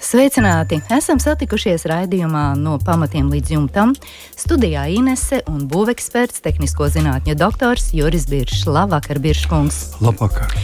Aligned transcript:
Sveicināti! 0.00 0.78
Esam 0.96 1.18
satikušies 1.20 1.84
raidījumā 1.90 2.54
no 2.56 2.78
pamatiem 2.80 3.28
līdz 3.28 3.52
jumtam. 3.52 3.92
Studijā 4.32 4.86
Inese 4.96 5.42
un 5.50 5.66
būveksperts, 5.68 6.40
tehnisko 6.40 6.88
zinātņu 6.96 7.36
doktors 7.36 7.90
Juris 7.92 8.24
Biršs. 8.30 8.64
Labvakar, 8.64 9.20
Birškungs! 9.20 10.00
Labvakar! 10.00 10.56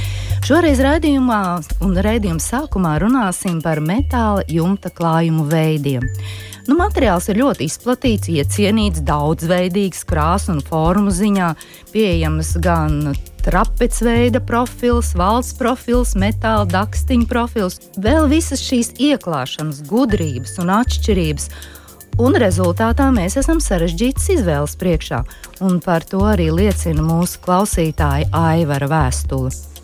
Šoreiz 0.47 0.79
raidījumā 0.79 1.41
un 1.83 1.97
raidījuma 2.07 2.39
sākumā 2.39 2.93
runāsim 3.03 3.57
par 3.65 3.81
metāla 3.83 4.45
jumta 4.47 4.93
klājumu 4.95 5.43
veidiem. 5.51 6.05
Nu, 6.69 6.77
materiāls 6.79 7.27
ir 7.33 7.41
ļoti 7.41 7.67
izplatīts, 7.67 8.31
iecienīts, 8.31 9.03
daudzveidīgs, 9.09 10.05
krāsu 10.07 10.53
un 10.55 10.63
formu 10.63 11.11
ziņā, 11.11 11.51
pieejams 11.91 12.53
gan 12.63 13.17
trapecveida 13.43 14.39
profils, 14.39 15.17
valsts 15.19 15.59
profils, 15.59 16.15
metāla 16.15 16.63
dakstiņa 16.71 17.27
profils, 17.27 17.83
vēl 17.99 18.31
visas 18.31 18.63
šīs 18.63 18.95
ieklāšanas, 19.03 19.83
gudrības 19.91 20.61
un 20.63 20.71
atšķirības. 20.79 21.51
Un 22.23 22.39
rezultātā 22.39 23.11
mēs 23.11 23.35
esam 23.43 23.59
sarežģītas 23.59 24.31
izvēles 24.39 24.79
priekšā, 24.79 25.25
un 25.67 25.83
par 25.83 26.07
to 26.07 26.23
arī 26.23 26.53
liecina 26.55 27.03
mūsu 27.03 27.43
klausītāja 27.43 28.31
Aivara 28.47 28.95
vēstule. 28.95 29.76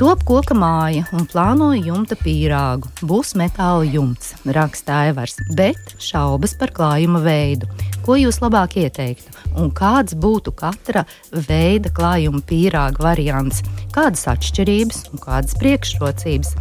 Top 0.00 0.22
koka 0.24 0.54
māja 0.56 1.02
un 1.12 1.26
plānoja 1.28 1.82
jumta 1.90 2.16
pīrāgu. 2.16 2.88
Būs 3.04 3.34
metāla 3.36 3.84
jumts, 3.84 4.30
raksta 4.56 4.94
Aivars, 5.04 5.34
bet 5.58 5.92
šaubas 6.00 6.54
par 6.56 6.70
klājuma 6.72 7.20
veidu. 7.20 7.68
Ko 8.06 8.16
jūs 8.16 8.38
labāk 8.40 8.78
ieteiktu? 8.80 9.34
Un 9.60 9.68
kāds 9.76 10.16
būtu 10.16 10.54
katra 10.56 11.02
veida 11.50 11.92
klājuma 11.92 12.40
pīrāga 12.48 13.04
variants? 13.10 13.60
Kādas 13.92 14.24
atšķirības 14.32 15.02
un 15.12 15.20
kādas 15.20 15.58
priekšrocības? 15.60 16.54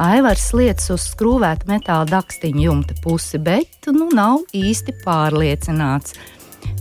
Aivars 0.00 0.46
lietas 0.56 0.88
uz 0.96 1.04
skrūvēta 1.10 1.68
metāla 1.68 2.08
dakstiņa 2.14 2.64
jumta 2.64 2.96
pusi, 3.04 3.36
bet 3.36 3.90
nu 3.92 4.08
nav 4.16 4.48
īsti 4.56 4.96
pārliecināts. 5.04 6.16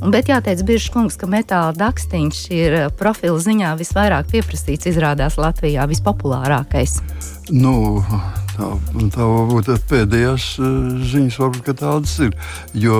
Bet 0.05 0.30
jāteic, 0.30 0.61
Biržs 0.67 0.91
kungs, 0.94 1.17
ka 1.19 1.28
metāla 1.30 1.73
dakstiņš 1.78 2.39
ir 2.53 2.78
eh, 2.78 2.88
profila 3.00 3.39
ziņā 3.41 3.73
visvairāk 3.80 4.30
pieprasīts, 4.33 4.89
izrādās 4.91 5.39
Latvijā 5.41 5.88
vispopulārākais. 5.89 7.00
Nu, 7.53 8.03
tā, 8.58 8.69
tā 9.16 9.28
varbūt 9.31 9.72
pēdējās 9.89 10.47
eh, 10.59 10.78
ziņas, 11.13 11.39
varbūt 11.41 11.72
tādas 11.81 12.16
ir. 12.28 12.36
Jo 12.78 13.00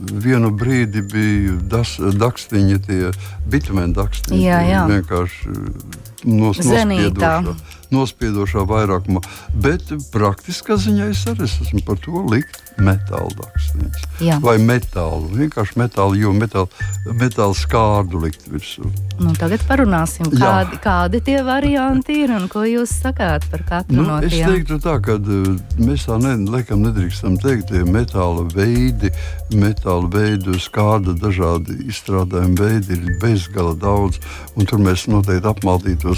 vienu 0.00 0.52
brīdi 0.54 1.04
bija 1.04 1.58
das, 1.76 1.96
dakstiņi, 1.98 2.82
tie 2.88 3.00
bitumēni 3.50 3.96
dakstiņi. 3.96 4.42
Jā, 4.46 4.62
jā. 4.70 4.84
Vienkārši 4.90 5.56
nos, 6.26 6.60
nospiedošā, 6.60 7.56
nospiedošā 7.94 8.66
vairākumā. 8.68 9.22
Bet 9.62 9.90
praktiskā 10.12 10.78
ziņā 10.80 11.10
es 11.14 11.24
arī 11.30 11.46
esmu 11.48 11.82
par 11.86 12.00
to 12.02 12.24
likt 12.30 12.62
metāla 12.82 13.30
dakstiņas. 13.38 14.40
Vai 14.44 14.56
metālu, 14.60 15.30
vienkārši 15.32 15.78
metālu, 15.80 16.18
jo 16.20 16.32
metālu, 16.36 16.68
metālu 17.16 17.56
skārdu 17.56 18.20
likt 18.24 18.44
virsū. 18.50 18.84
Nu, 19.16 19.32
tagad 19.38 19.62
parunāsim, 19.68 20.28
kādi, 20.28 20.76
Jā. 20.76 20.80
kādi 20.84 21.22
tie 21.24 21.38
varianti 21.46 22.18
ir 22.24 22.34
un 22.36 22.48
ko 22.52 22.66
jūs 22.68 22.92
sakāt 23.00 23.46
par 23.52 23.64
katru 23.68 23.96
nu, 23.96 24.04
no 24.10 24.18
tiem. 24.20 24.34
Es 24.42 24.52
teiktu 24.52 24.78
tā, 24.84 24.98
ka 25.04 25.16
uh, 25.16 25.48
mēs 25.80 26.04
tā 26.08 26.18
ne, 26.20 26.34
laikam 26.52 26.84
nedrīkstam 26.84 27.38
teikt, 27.40 27.70
tie 27.72 27.84
metāla 27.88 28.44
veidi, 28.52 29.12
metāla 29.56 30.10
veidu 30.12 30.58
skārda 30.60 31.16
dažādi 31.16 31.78
izstrādājumi 31.88 32.60
veidi 32.60 32.98
ir 32.98 33.16
bezgala 33.22 33.72
daudz, 33.80 34.20
un 34.56 34.68
tur 34.68 34.82
mēs 34.84 35.06
noteikti 35.08 35.48
apmaldītos. 35.48 36.15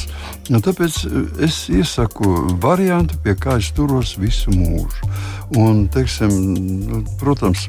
Un 0.53 0.63
tāpēc 0.65 1.01
uh, 1.09 1.27
es 1.45 1.65
iesaku 1.73 2.31
variantu, 2.63 3.19
pie 3.25 3.35
kā 3.39 3.59
es 3.59 3.73
turos 3.77 4.15
visu 4.21 4.55
mūžu. 4.55 5.11
Un, 5.59 5.87
teiksim, 5.93 6.33
nu, 6.89 7.03
protams, 7.21 7.69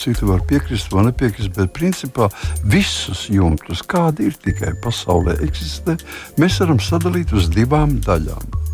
Citi 0.00 0.24
var 0.24 0.40
piekrist 0.48 0.88
vai 0.92 1.02
nepiekrist, 1.04 1.52
bet 1.52 1.74
principā 1.76 2.30
visus 2.72 3.26
jumtus, 3.28 3.82
kādi 3.84 4.30
ir 4.30 4.38
tikai 4.40 4.72
pasaulē 4.80 5.34
eksistē, 5.44 5.98
mēs 6.40 6.56
varam 6.62 6.80
sadalīt 6.80 7.36
uz 7.36 7.50
divām 7.52 7.98
daļām. 8.06 8.67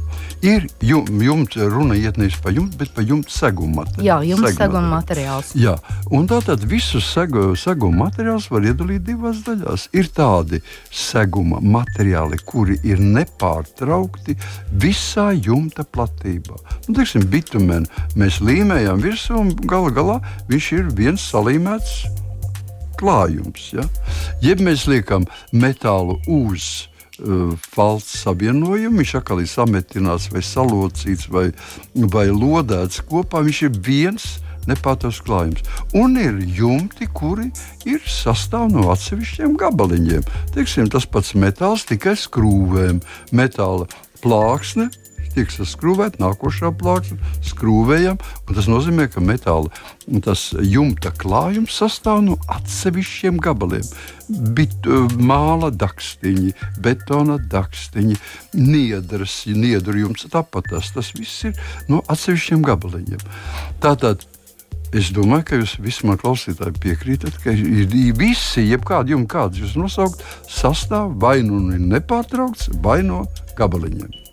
Ir 0.44 0.66
jumta, 0.84 1.65
runa 1.72 1.94
iet 1.97 2.19
nevis 2.21 2.37
par 2.44 2.53
jumtu, 2.53 2.77
bet 2.77 2.91
par 2.93 3.06
jumta 3.09 3.32
seguma 3.32 3.81
materiālu. 3.81 4.05
Jā, 4.05 4.16
jumta 4.28 4.50
seguma 4.53 4.91
materiāls. 4.99 5.53
Jā, 5.56 5.72
un 6.12 6.28
tātad 6.28 6.66
visus 6.69 7.06
segu, 7.09 7.55
seguma 7.56 8.10
materiālus 8.10 8.50
var 8.53 8.66
iedalīt 8.69 9.06
divās 9.06 9.41
daļās. 9.47 9.87
Ir 9.97 10.10
tādi 10.12 10.60
seguma 10.93 11.62
materiāli, 11.65 12.43
kuri 12.44 12.77
ir 12.84 13.00
nepārtraukti 13.00 14.37
visā 14.84 15.31
jumta 15.32 15.87
platībā. 15.88 16.61
Nu, 16.91 16.99
teiksim, 16.99 17.25
bitumeni 17.32 17.88
mēs 18.21 18.43
līmējam 18.44 19.00
virsū 19.00 19.41
un 19.41 19.55
gala 19.65 19.97
galā 19.97 20.21
viņš 20.53 20.72
ir 20.76 20.93
viens 20.93 21.25
salīmēts 21.32 22.03
klājums. 23.00 23.71
Ja? 23.72 23.88
Jeb 24.44 24.61
mēs 24.61 24.84
liekam 24.93 25.25
metālu 25.56 26.21
uz 26.28 26.91
valsts 27.75 28.25
savienojumu. 28.25 29.03
Viņš 29.03 29.15
atkal 29.21 29.43
ir 29.43 29.51
sametinās 29.51 30.31
vai 30.33 30.43
salocīts 30.45 31.29
vai, 31.31 31.51
vai 31.95 32.27
lodēts 32.33 33.05
kopā. 33.09 33.45
Viņš 33.47 33.63
ir 33.69 33.79
viens 33.87 34.27
nepārtraukts 34.69 35.23
klājums. 35.25 35.65
Un 35.97 36.17
ir 36.21 36.41
jumti, 36.57 37.09
kuri 37.13 37.51
ir 37.89 38.03
sastāv 38.09 38.71
no 38.73 38.89
atsevišķiem 38.95 39.57
gabaliņiem. 39.61 40.25
Teiksim, 40.57 40.89
tas 40.93 41.07
pats 41.07 41.35
metāls 41.37 41.87
tikai 41.89 42.17
skrūvēm, 42.19 43.03
metāla 43.37 43.89
plāksne 44.25 44.89
tiek 45.34 45.53
saskrūvēta, 45.53 46.21
nākošā 46.22 46.72
plāksne 46.81 47.19
skrūvējam. 47.45 48.21
Tas 48.50 48.69
nozīmē, 48.71 49.09
ka 49.12 49.22
metāla 49.25 49.71
jumta 50.65 51.12
klājums 51.19 51.78
sastāv 51.81 52.22
no 52.27 52.39
atsevišķiem 52.53 53.41
gabaliem. 53.43 53.87
Bit, 54.56 54.87
māla 55.21 55.69
dakstiņi, 55.75 56.55
betona 56.84 57.39
dakstiņi, 57.39 58.17
niedras, 58.56 59.43
niedru 59.50 60.06
jumts 60.06 60.31
tāpat 60.33 60.71
tas, 60.73 60.94
tas 60.94 61.12
viss 61.19 61.50
ir 61.50 61.59
no 61.91 62.00
atsevišķiem 62.09 62.65
gabaliņiem. 62.65 63.27
Tātad 63.84 64.25
Es 64.94 65.09
domāju, 65.11 65.43
ka 65.49 65.56
jūs 65.59 65.73
visi 65.83 66.06
man 66.06 66.21
klausītāji 66.23 66.78
piekrītat, 66.84 67.41
ka 67.43 67.50
ir 67.50 67.89
visi, 68.15 68.62
jebkādi 68.62 69.17
jums 69.17 69.27
kāds 69.33 69.59
jūs 69.59 69.75
nosaukt, 69.75 70.23
sastāv 70.47 71.17
vai 71.19 71.41
nu 71.43 71.65
ir 71.75 71.83
nepārtraukts, 71.83 72.71
vai 72.84 73.00
no 73.03 73.25
gabaliņiem. 73.59 74.24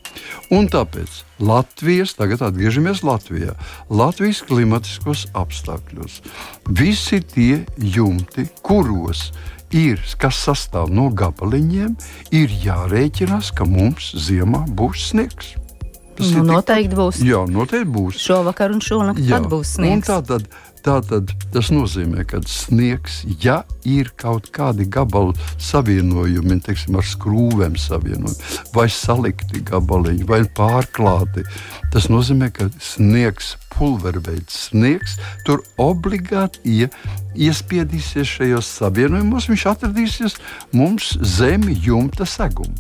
Un 0.51 0.67
tāpēc 0.71 1.21
Latvijas, 1.41 2.15
tagad 2.17 2.43
atgriežamies 2.45 3.03
Latvijā, 3.07 3.55
Latvijas 3.89 4.43
klimatiskos 4.47 5.27
apstākļos. 5.37 6.19
Visi 6.69 7.21
tie 7.23 7.63
jumti, 7.77 8.47
kuros 8.65 9.29
ir, 9.71 10.01
kas 10.21 10.41
sastāv 10.45 10.91
no 10.93 11.09
gabaliņiem, 11.15 11.95
ir 12.35 12.53
jārēķinās, 12.65 13.53
ka 13.55 13.67
mums 13.67 14.11
ziemā 14.27 14.65
būs 14.75 15.11
sniegs. 15.11 15.55
Tas 16.17 16.33
nu, 16.35 16.43
noteikti 16.45 16.97
būs. 16.97 17.21
Jā, 17.25 17.39
noteikti 17.49 17.89
būs. 17.95 18.19
Šovakar 18.21 18.75
un 18.75 18.83
šonakt 18.83 19.23
būs 19.49 19.77
sniegs. 19.77 19.95
Un 19.95 20.03
tātad 20.05 20.45
Tātad 20.81 21.29
tas 21.53 21.69
nozīmē, 21.69 22.23
ka 22.25 22.39
sniegs, 22.49 23.19
ja 23.43 23.59
ir 23.85 24.09
kaut 24.17 24.47
kādi 24.55 24.87
gabalu 24.89 25.35
savienojumi, 25.61 26.57
teiksim, 26.65 26.97
ar 26.97 27.05
skrūvēm 27.05 27.75
savienojumi, 27.77 28.57
vai 28.73 28.87
salikti 28.89 29.61
gabaliņi, 29.67 30.25
vai 30.29 30.41
pārklāti, 30.57 31.45
tas 31.93 32.09
nozīmē, 32.09 32.49
ka 32.55 32.71
sniegs, 32.81 33.53
pulverveids 33.75 34.57
sniegs, 34.71 35.19
tur 35.45 35.61
obligāti 35.81 36.63
ie, 36.65 36.89
iespiedīsies 37.37 38.37
šajos 38.39 38.73
savienojumos, 38.81 39.51
viņš 39.51 39.67
atradīsies 39.75 40.39
mums 40.73 41.13
zem 41.21 41.69
jumta 41.69 42.25
seguma. 42.25 42.73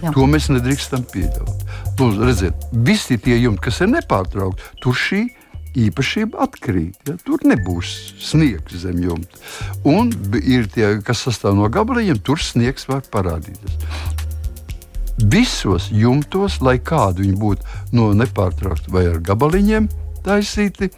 Jā. 0.00 0.14
To 0.14 0.24
mēs 0.30 0.46
nedrīkstam 0.48 1.02
pieļaut. 1.10 1.66
Lūdzu, 2.00 2.24
redziet, 2.24 2.62
visi 2.86 3.18
tie 3.20 3.34
jumti, 3.42 3.66
kas 3.66 3.82
ir 3.84 3.90
nepārtraukti, 3.92 4.70
tur 4.80 4.96
šī 4.96 5.26
ir 5.26 5.39
īpašība 5.78 6.40
atkrīt. 6.46 6.96
Ja? 7.08 7.16
Tur 7.24 7.42
nebūs 7.46 7.92
sniegs 8.22 8.80
zem 8.82 9.02
jumta. 9.04 9.40
Un 9.88 10.12
ir 10.40 10.70
tie, 10.72 10.96
kas 11.04 11.24
sastāv 11.26 11.58
no 11.58 11.68
gabaliņiem, 11.72 12.22
tur 12.26 12.40
sniegs 12.42 12.88
var 12.90 13.04
parādīties. 13.12 13.78
Visos 15.30 15.90
jumtos, 15.92 16.62
lai 16.64 16.78
kādi 16.80 17.26
viņi 17.26 17.36
būtu 17.36 17.94
no 17.96 18.10
nepārtraukti 18.16 18.92
vai 18.94 19.04
ar 19.10 19.20
gabaliņiem 19.20 19.90
taisīti, 20.24 20.88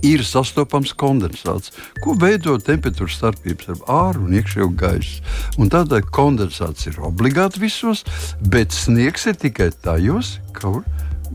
ir 0.00 0.22
sastopams 0.24 0.94
kondensāts, 0.96 1.72
ko 2.00 2.14
veido 2.16 2.56
temperatūras 2.64 3.18
starpības 3.18 3.66
starp 3.66 3.90
ārā 3.92 4.22
un 4.22 4.36
iekšējo 4.38 4.68
gaisu. 4.80 5.20
Un 5.60 5.72
tādēļ 5.72 6.08
kondensāts 6.14 6.88
ir 6.88 7.00
obligāti 7.04 7.60
visos, 7.66 8.04
bet 8.40 8.72
sniegs 8.72 9.28
ir 9.28 9.36
tikai 9.42 9.68
tajos, 9.84 10.38
kur 10.56 10.80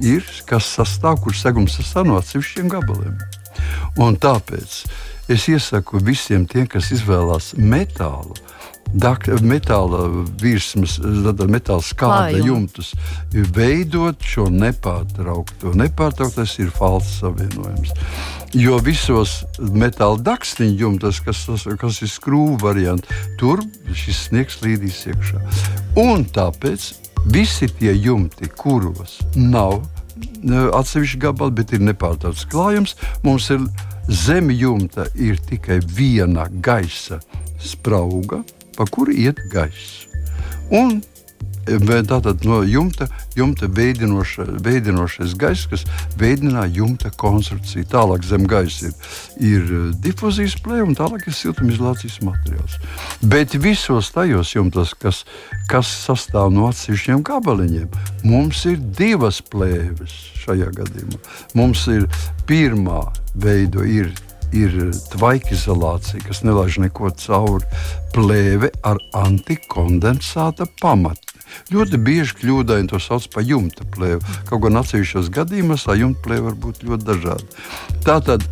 ir 0.04 0.26
kas 0.50 0.70
sastāv, 0.78 1.22
kur 1.24 1.36
segums 1.36 1.78
sastāv 1.80 2.10
no 2.10 2.18
atsevišķiem 2.22 2.72
gabaliem. 2.72 3.18
Un 4.02 4.18
tāpēc 4.22 4.84
es 5.34 5.48
iesaku 5.50 6.02
visiem 6.04 6.46
tiem, 6.50 6.68
kas 6.70 6.92
izvēlās 6.94 7.54
metālu, 7.58 8.36
dak, 8.94 9.28
metāla 9.44 10.06
virsmas, 10.42 10.98
metāla 11.02 11.84
skāda 11.84 12.40
jumtus, 12.40 12.94
veidot 13.34 14.22
šo 14.24 14.48
nepārtraukto. 14.54 15.74
Nepārtrauktais 15.78 16.58
ir 16.64 16.72
falss 16.76 17.20
savienojums. 17.22 17.92
Jo 18.56 18.78
visos 18.80 19.42
metāla 19.60 20.22
dakstiņu 20.24 20.78
jumtos, 20.80 21.20
kas, 21.26 21.44
kas 21.82 22.00
ir 22.06 22.12
skrūve 22.12 22.62
variants, 22.64 23.10
tur 23.42 23.62
šis 23.92 24.28
sniegs 24.30 24.62
līdīs 24.64 25.04
iekšā. 25.12 25.44
Un 26.00 26.24
tāpēc 26.32 26.94
visi 27.34 27.68
tie 27.80 27.94
jumti, 27.96 28.50
kuros 28.58 29.20
nav 29.36 29.82
atsevišķi 30.78 31.20
gabali, 31.22 31.56
bet 31.60 31.74
ir 31.76 31.84
nepārtraukts 31.86 32.48
klājums, 32.50 32.96
mums 33.26 33.50
ir 33.54 33.66
zem 34.10 34.50
jumta 34.54 35.08
ir 35.16 35.40
tikai 35.50 35.80
viena 35.84 36.48
gaisa 36.64 37.20
sprauga 37.62 38.42
pa 38.78 38.86
kuru 38.90 39.14
iet 39.14 39.42
gaiss. 39.52 40.06
Un 40.72 41.02
Tātad 41.68 42.46
no 42.48 42.62
jumta, 42.64 43.08
jumta 43.36 43.68
veidinoša, 43.68 44.46
veidinošais 44.64 45.36
gaiss, 45.40 45.68
kas 45.70 45.84
veidina 46.20 46.66
jumta 46.72 47.12
konstrukciju. 47.12 47.88
Tālāk 47.92 48.26
zem 48.28 48.48
gaisa 48.48 48.90
ir, 48.90 48.94
ir 49.44 49.66
eh, 49.66 49.90
difuzijas 50.06 50.58
plēve 50.64 50.88
un 50.88 50.98
tālāk 50.98 51.28
ir 51.28 51.36
siltumizolācijas 51.36 52.22
materiāls. 52.26 52.78
Bet 53.22 53.58
visos 53.62 54.12
tajos 54.16 54.54
jumtos, 54.56 54.96
kas, 54.98 55.24
kas 55.72 55.92
sastāv 56.06 56.54
no 56.56 56.70
atsevišķiem 56.72 57.26
gabaliņiem, 57.28 57.92
mums 58.28 58.64
ir 58.70 58.80
divas 58.98 59.42
plēves 59.44 60.16
šajā 60.46 60.72
gadījumā. 60.80 61.20
Mums 61.58 61.84
ir 61.92 62.08
pirmā 62.48 63.04
veida, 63.36 63.84
ir 63.84 64.14
ir 64.56 64.92
tvaika 65.12 65.52
izolācija, 65.52 66.22
kas 66.24 66.44
nelaiž 66.48 66.80
neko 66.86 67.12
cauri, 67.20 67.66
plēve 68.16 68.72
ar 68.88 69.00
antikondensāta 69.18 70.68
pamatu. 70.82 71.37
Ļoti 71.74 72.00
bieži 72.04 72.38
kļūdaini 72.42 72.92
to 72.92 73.00
sauc 73.04 73.28
par 73.34 73.46
jumta 73.48 73.88
plēvi. 73.96 74.38
Kaut 74.50 74.64
gan 74.66 74.82
atsevišķos 74.82 75.32
gadījumos 75.34 75.88
tā 75.88 75.98
jumta 76.00 76.24
plēve 76.26 76.50
var 76.50 76.62
būt 76.68 76.86
ļoti 76.88 77.08
dažāda. 77.08 77.66
Tātad 78.06 78.46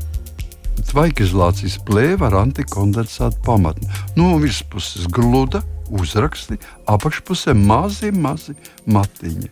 tvaika 0.89 1.25
izolācijas 1.25 1.77
plēve 1.87 2.27
ar 2.27 2.39
antikondensātu 2.41 3.41
pamatu. 3.45 3.87
No 4.19 4.35
virspuses 4.41 5.07
gluda, 5.11 5.63
uzraksti, 5.89 6.57
apakšpusē 6.89 7.53
mazi, 7.57 8.11
mazi 8.11 8.55
matiņi. 8.89 9.49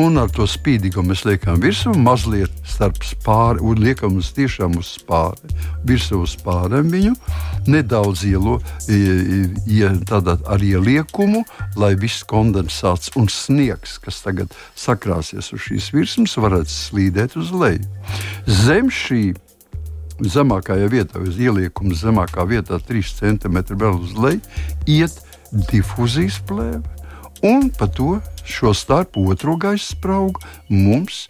Un 0.00 0.20
ar 0.22 0.30
to 0.34 0.46
spīdīgo 0.48 1.02
mēs 1.06 1.24
liekam 1.26 1.60
virsū, 1.62 1.94
mazliet 1.98 2.52
starp 2.68 3.02
spāri, 3.06 3.62
un 3.62 3.82
liekam 3.82 4.18
uz 4.20 4.30
tiešām 4.36 4.78
uz 4.80 4.94
spāri. 4.98 5.50
Virsū 5.86 6.22
uz 6.24 6.36
spāriem 6.38 6.90
viņu 6.92 7.14
nedaudz 7.70 8.24
ielo, 8.28 8.58
ja, 9.70 9.92
ar 10.50 10.64
ieliekumu, 10.64 11.44
lai 11.80 11.92
viss 11.98 12.24
kondensāts 12.28 13.12
un 13.18 13.28
sniegs, 13.30 13.98
kas 14.02 14.22
tagad 14.24 14.54
sakrāsies 14.78 15.52
uz 15.54 15.68
šīs 15.68 15.92
virsmas, 15.94 16.38
varētu 16.40 16.72
slīdēt 16.72 17.36
uz 17.40 17.52
leju. 17.54 17.86
Zem 18.46 18.90
šī 18.90 19.24
zemākajā 20.20 20.88
vietā, 20.92 21.20
uz 21.22 21.38
ieliekuma 21.40 21.96
zemākā 21.96 22.44
vietā, 22.48 22.78
3 22.84 23.16
cm 23.20 23.60
vēl 23.72 24.00
uz 24.00 24.14
leju, 24.18 24.40
iet 24.86 25.16
difūzijas 25.52 26.40
plēve, 26.48 26.82
un 27.46 27.70
pa 27.76 27.88
to 27.88 28.18
šo 28.44 28.74
starp 28.76 29.16
otro 29.20 29.56
gaisa 29.60 29.94
spraugu 29.94 30.42
mums 30.68 31.26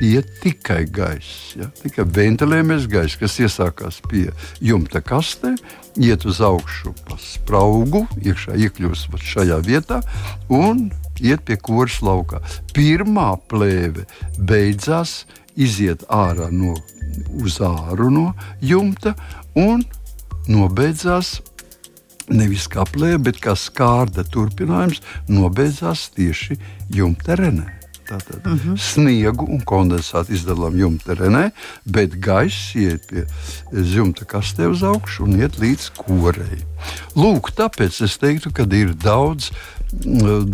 iet 0.00 0.28
tikai 0.42 0.84
gaiss. 0.92 1.54
Ja? 1.58 1.68
Tikai 1.80 2.04
ventilējamais 2.16 2.88
gaiss, 2.90 3.18
kas 3.20 3.38
iesākās 3.40 4.00
pie 4.10 4.26
jumta 4.64 5.00
kastē, 5.04 5.54
iet 6.00 6.26
uz 6.28 6.40
augšu 6.44 6.92
pa 7.08 7.16
spraugu, 7.20 8.04
iekšā 8.20 8.58
iekļūst 8.66 9.16
šajā 9.24 9.60
vietā 9.64 10.02
un 10.52 10.90
iet 11.20 11.46
pie 11.48 11.56
koras 11.56 12.00
laukā. 12.04 12.42
Pirmā 12.76 13.34
plēve 13.48 14.04
beidzās, 14.38 15.24
iziet 15.54 16.02
ārā 16.10 16.50
no 16.52 16.74
uz 17.40 17.60
āru 17.62 18.10
no 18.10 18.32
jumta 18.60 19.14
un 19.54 19.84
nobeidzās 20.50 21.38
nevis 22.28 22.68
kā 22.72 22.86
plēve, 22.88 23.22
bet 23.30 23.40
kā 23.42 23.56
skārda 23.58 24.24
turpinājums, 24.24 25.02
nobeidzās 25.28 26.08
tieši 26.16 26.58
jumta 26.94 27.36
renē. 27.40 27.70
Tātad 28.04 28.44
uh 28.44 28.52
-huh. 28.52 28.76
sniegu 28.76 29.46
un 29.48 29.60
kondensātu 29.64 30.32
izdalām 30.32 30.76
jumta 30.76 31.14
renē, 31.14 31.50
bet 31.84 32.20
gaiss 32.20 32.74
iet 32.74 33.06
pie 33.08 33.24
jumta 33.72 34.24
kastē 34.24 34.68
uz 34.68 34.82
augšu 34.82 35.24
un 35.24 35.40
iet 35.40 35.56
līdz 35.58 35.90
korei. 35.96 36.60
Lūk, 37.16 37.54
tāpēc 37.56 38.04
es 38.04 38.18
teiktu, 38.18 38.52
ka 38.52 38.62
ir 38.62 38.92
daudz 38.94 39.50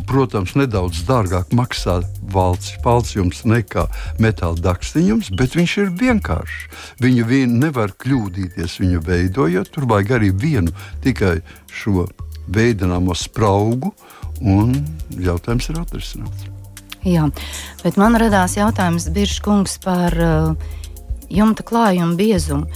protams, 0.09 0.55
nedaudz 0.59 1.03
dārgāk 1.09 1.53
maksā 1.57 2.01
valsts 2.33 2.77
palcījums 2.85 3.43
nekā 3.49 3.87
metāla 4.23 4.59
dakstiņums, 4.63 5.33
bet 5.39 5.57
viņš 5.59 5.77
ir 5.83 5.93
vienkāršs. 6.01 6.83
Viņu 7.03 7.27
vien 7.29 7.59
nevar 7.63 7.95
kļūdīties 8.01 8.79
viņu 8.83 9.03
veidojot. 9.07 9.73
Tur 9.75 9.89
vajag 9.91 10.17
arī 10.19 10.31
vienu 10.31 10.75
tikai 11.05 11.41
šo 11.73 12.07
veidināmo 12.51 13.15
spraugu, 13.15 13.93
un 14.41 14.75
jautājums 15.21 15.71
ir 15.71 15.83
atrisināts. 15.83 16.49
Jā, 17.07 17.31
bet 17.81 17.97
man 17.97 18.19
radās 18.21 18.59
jautājums 18.59 19.09
Biržkungs 19.15 19.79
par 19.81 20.17
uh, 20.21 20.73
jumta 21.33 21.65
klājumu 21.65 22.19
biezumu. 22.19 22.67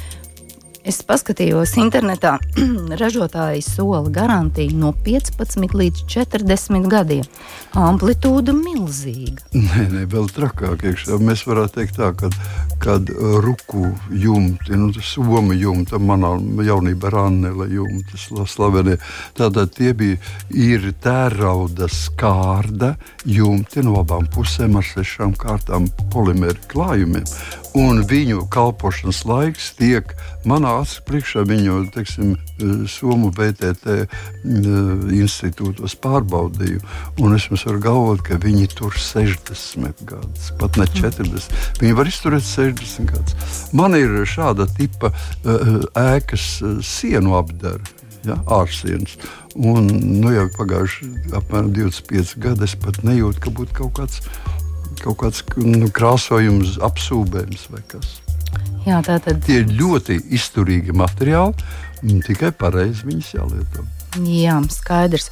Es 0.85 0.99
paskatījos 1.01 1.71
internetā, 1.81 2.35
ražotāji 3.01 3.63
sola 3.65 4.03
garantiju 4.13 4.77
no 4.83 4.91
15 5.07 5.73
līdz 5.81 6.03
40 6.13 6.91
gadiem. 6.93 7.25
Amplitūda 7.81 8.53
milzīga. 8.53 9.49
Nē, 9.57 9.87
nē, 9.95 10.05
vēl 10.13 10.29
trakāk. 10.37 10.85
Iekšā. 10.85 11.17
Mēs 11.25 11.47
varētu 11.49 11.79
teikt 11.79 11.97
tā, 11.97 12.11
ka 12.19 12.29
kad 12.85 13.09
ruku 13.41 13.95
jumti, 14.11 14.77
nu, 14.77 14.93
somu 15.01 15.57
jumta, 15.57 15.97
manā 15.97 16.35
jaunībā 16.69 17.09
Rannela 17.15 17.65
jumtas, 17.71 18.29
slavenie, 18.53 18.99
tātad 19.39 19.73
tie 19.73 19.95
bija 19.97 20.21
ir 20.53 20.91
tērauda 21.01 21.89
skārda 21.89 22.95
jumti 23.25 23.81
no 23.87 23.97
abām 24.03 24.29
pusēm 24.35 24.77
ar 24.77 24.85
sešām 24.85 25.33
kārtām 25.41 25.89
polimēru 26.13 26.69
klājumiem 26.69 27.25
un 27.75 28.05
viņu 28.07 28.45
kalpošanas 28.55 29.25
laiks 29.27 29.73
tiek 29.79 30.13
manā 30.47 30.77
acu 30.83 31.03
priekšā, 31.09 31.45
viņu 31.49 31.79
teiksim, 31.95 32.35
Somu 32.87 33.33
BTT 33.35 34.05
institūtos 35.17 35.97
pārbaudīju. 35.99 36.79
Es 37.35 37.49
jums 37.49 37.65
varu 37.67 37.83
galvot, 37.83 38.23
ka 38.23 38.39
viņi 38.39 38.69
tur 38.79 38.95
60 38.95 40.05
gadus, 40.07 40.53
pat 40.61 40.79
ne 40.79 40.87
40. 40.87 41.51
Viņi 41.83 41.99
var 41.99 42.11
izturēt 42.11 42.47
60 42.47 43.11
gadus. 43.11 43.59
Man 43.75 43.99
ir 43.99 44.23
šāda 44.29 44.69
tipa 44.79 45.11
ēkas 45.43 46.63
sienu 46.87 47.35
apdara. 47.41 47.83
Ja, 48.25 48.39
ārsienas. 48.49 49.19
Un, 49.53 49.85
nu, 49.93 50.31
jau 50.33 50.47
pagājuši 50.57 51.11
apmēram 51.37 51.75
25 51.77 52.39
gadi. 52.41 52.65
Es 52.65 52.73
pat 52.81 53.03
nejūtu, 53.05 53.43
ka 53.45 53.53
būtu 53.53 53.77
kaut 53.83 53.99
kāds 53.99 54.23
kaut 55.03 55.21
kāds 55.23 55.43
nu, 55.59 55.89
krāsojums, 55.95 56.79
apsūdzējums 56.85 57.67
vai 57.73 57.83
kas. 57.91 58.21
Jā, 58.85 59.01
tā 59.05 59.19
tad. 59.23 59.41
Tie 59.47 59.63
ir 59.63 59.71
ļoti 59.73 60.19
izturīgi 60.37 60.95
materiāli, 60.97 61.57
tikai 62.27 62.53
pareizi 62.57 63.07
viņus 63.09 63.35
jālieto. 63.39 63.85
Jā, 64.23 64.61
skaidrs. 64.71 65.31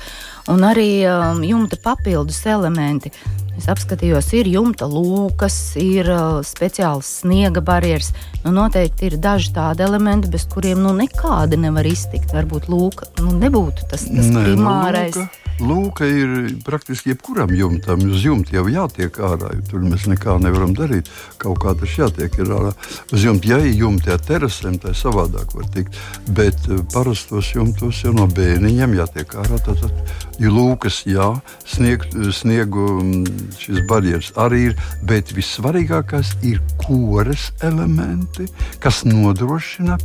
Un 0.51 0.65
arī 0.67 1.05
um, 1.07 1.43
jumta 1.47 1.79
papildus 1.79 2.41
elementi. 2.51 3.13
Es 3.55 3.69
apskatījos, 3.71 4.31
ir 4.35 4.49
jumta 4.51 4.89
lūkas, 4.91 5.57
ir 5.79 6.09
uh, 6.11 6.41
speciāls 6.47 7.21
sniega 7.21 7.63
barjeras. 7.63 8.11
Nu, 8.43 8.55
noteikti 8.57 9.11
ir 9.11 9.19
daži 9.23 9.53
tādi 9.55 9.85
elementi, 9.87 10.33
bez 10.33 10.49
kuriem 10.51 10.81
nu, 10.83 10.97
nekādi 10.97 11.61
nevar 11.61 11.87
iztikt. 11.87 12.33
Varbūt 12.35 12.67
lūka 12.73 13.13
nu, 13.21 13.37
nebūtu 13.37 13.87
tas, 13.93 14.09
tas 14.09 14.11
Nē, 14.11 14.33
nu, 14.33 14.45
primārais. 14.49 15.21
Lūka 15.21 15.42
lūka 15.61 16.07
ir 16.09 16.31
praktiski 16.65 17.13
jebkuram 17.13 17.53
jumtam. 17.57 18.05
Uz 18.11 18.25
jumta 18.25 18.57
jau 18.57 18.65
jātiek 18.71 19.19
ārā, 19.23 19.53
tur 19.69 19.85
mēs 19.85 20.07
nekā 20.11 20.39
nevaram 20.43 20.73
darīt. 20.77 21.11
Kaut 21.43 21.61
kā 21.63 21.75
tas 21.79 21.97
jātiek 21.99 22.39
ārā. 22.45 22.73
Uz 23.13 23.27
jumta, 23.27 23.51
ja 23.53 23.59
ir 23.61 23.77
jumta 23.77 24.15
ar 24.17 24.25
terasēm, 24.25 24.79
tā 24.83 24.95
savādāk 24.97 25.55
var 25.57 25.69
tikt. 25.75 25.99
Bet 26.31 26.69
eh, 26.69 26.81
parastos 26.95 27.53
jumtos 27.55 28.03
jau 28.05 28.15
no 28.17 28.29
bērniņiem 28.31 28.97
jātiek 29.01 29.37
ārā. 29.43 29.61
Tad, 29.63 29.85
tad 29.85 30.43
ir 30.43 30.55
lūkas, 30.55 31.03
jā, 31.07 31.29
snieg, 31.69 32.09
sniegu 32.35 32.89
mm, 33.03 33.53
šis 33.61 33.85
barjeras 33.91 34.33
arī 34.41 34.69
ir, 34.71 34.81
bet 35.07 35.35
vissvarīgākais 35.37 36.37
ir 36.49 36.63
kores 36.83 37.51
elementi, 37.63 38.49
kas 38.83 39.05
nodrošina 39.09 39.99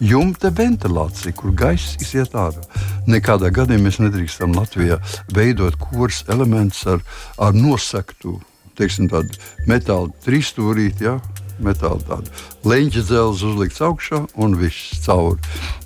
jumta 0.00 0.50
ventilācija, 0.54 1.34
kur 1.36 1.54
gaiss 1.56 1.98
iziet 2.02 2.34
ārā. 2.38 2.64
Nekādā 3.10 3.50
gadījumā 3.54 3.88
mēs 3.88 4.00
nedrīkstam 4.02 4.56
Latvijā 4.56 4.98
veidot 5.34 5.76
kurs 5.80 6.24
elementus 6.32 6.86
ar, 6.90 7.04
ar 7.38 7.54
nosaktu 7.56 8.38
teiksim, 8.78 9.08
metāla 9.68 10.10
trīsstūrīti. 10.26 11.08
Ja? 11.08 11.18
Metāla 11.62 12.00
tāda 12.02 12.42
leņķa 12.66 13.04
dzelzs 13.06 13.44
uzlikts 13.46 13.82
augšā 13.84 14.24
un 14.42 14.56
viss 14.58 14.98
cauri. 15.04 15.38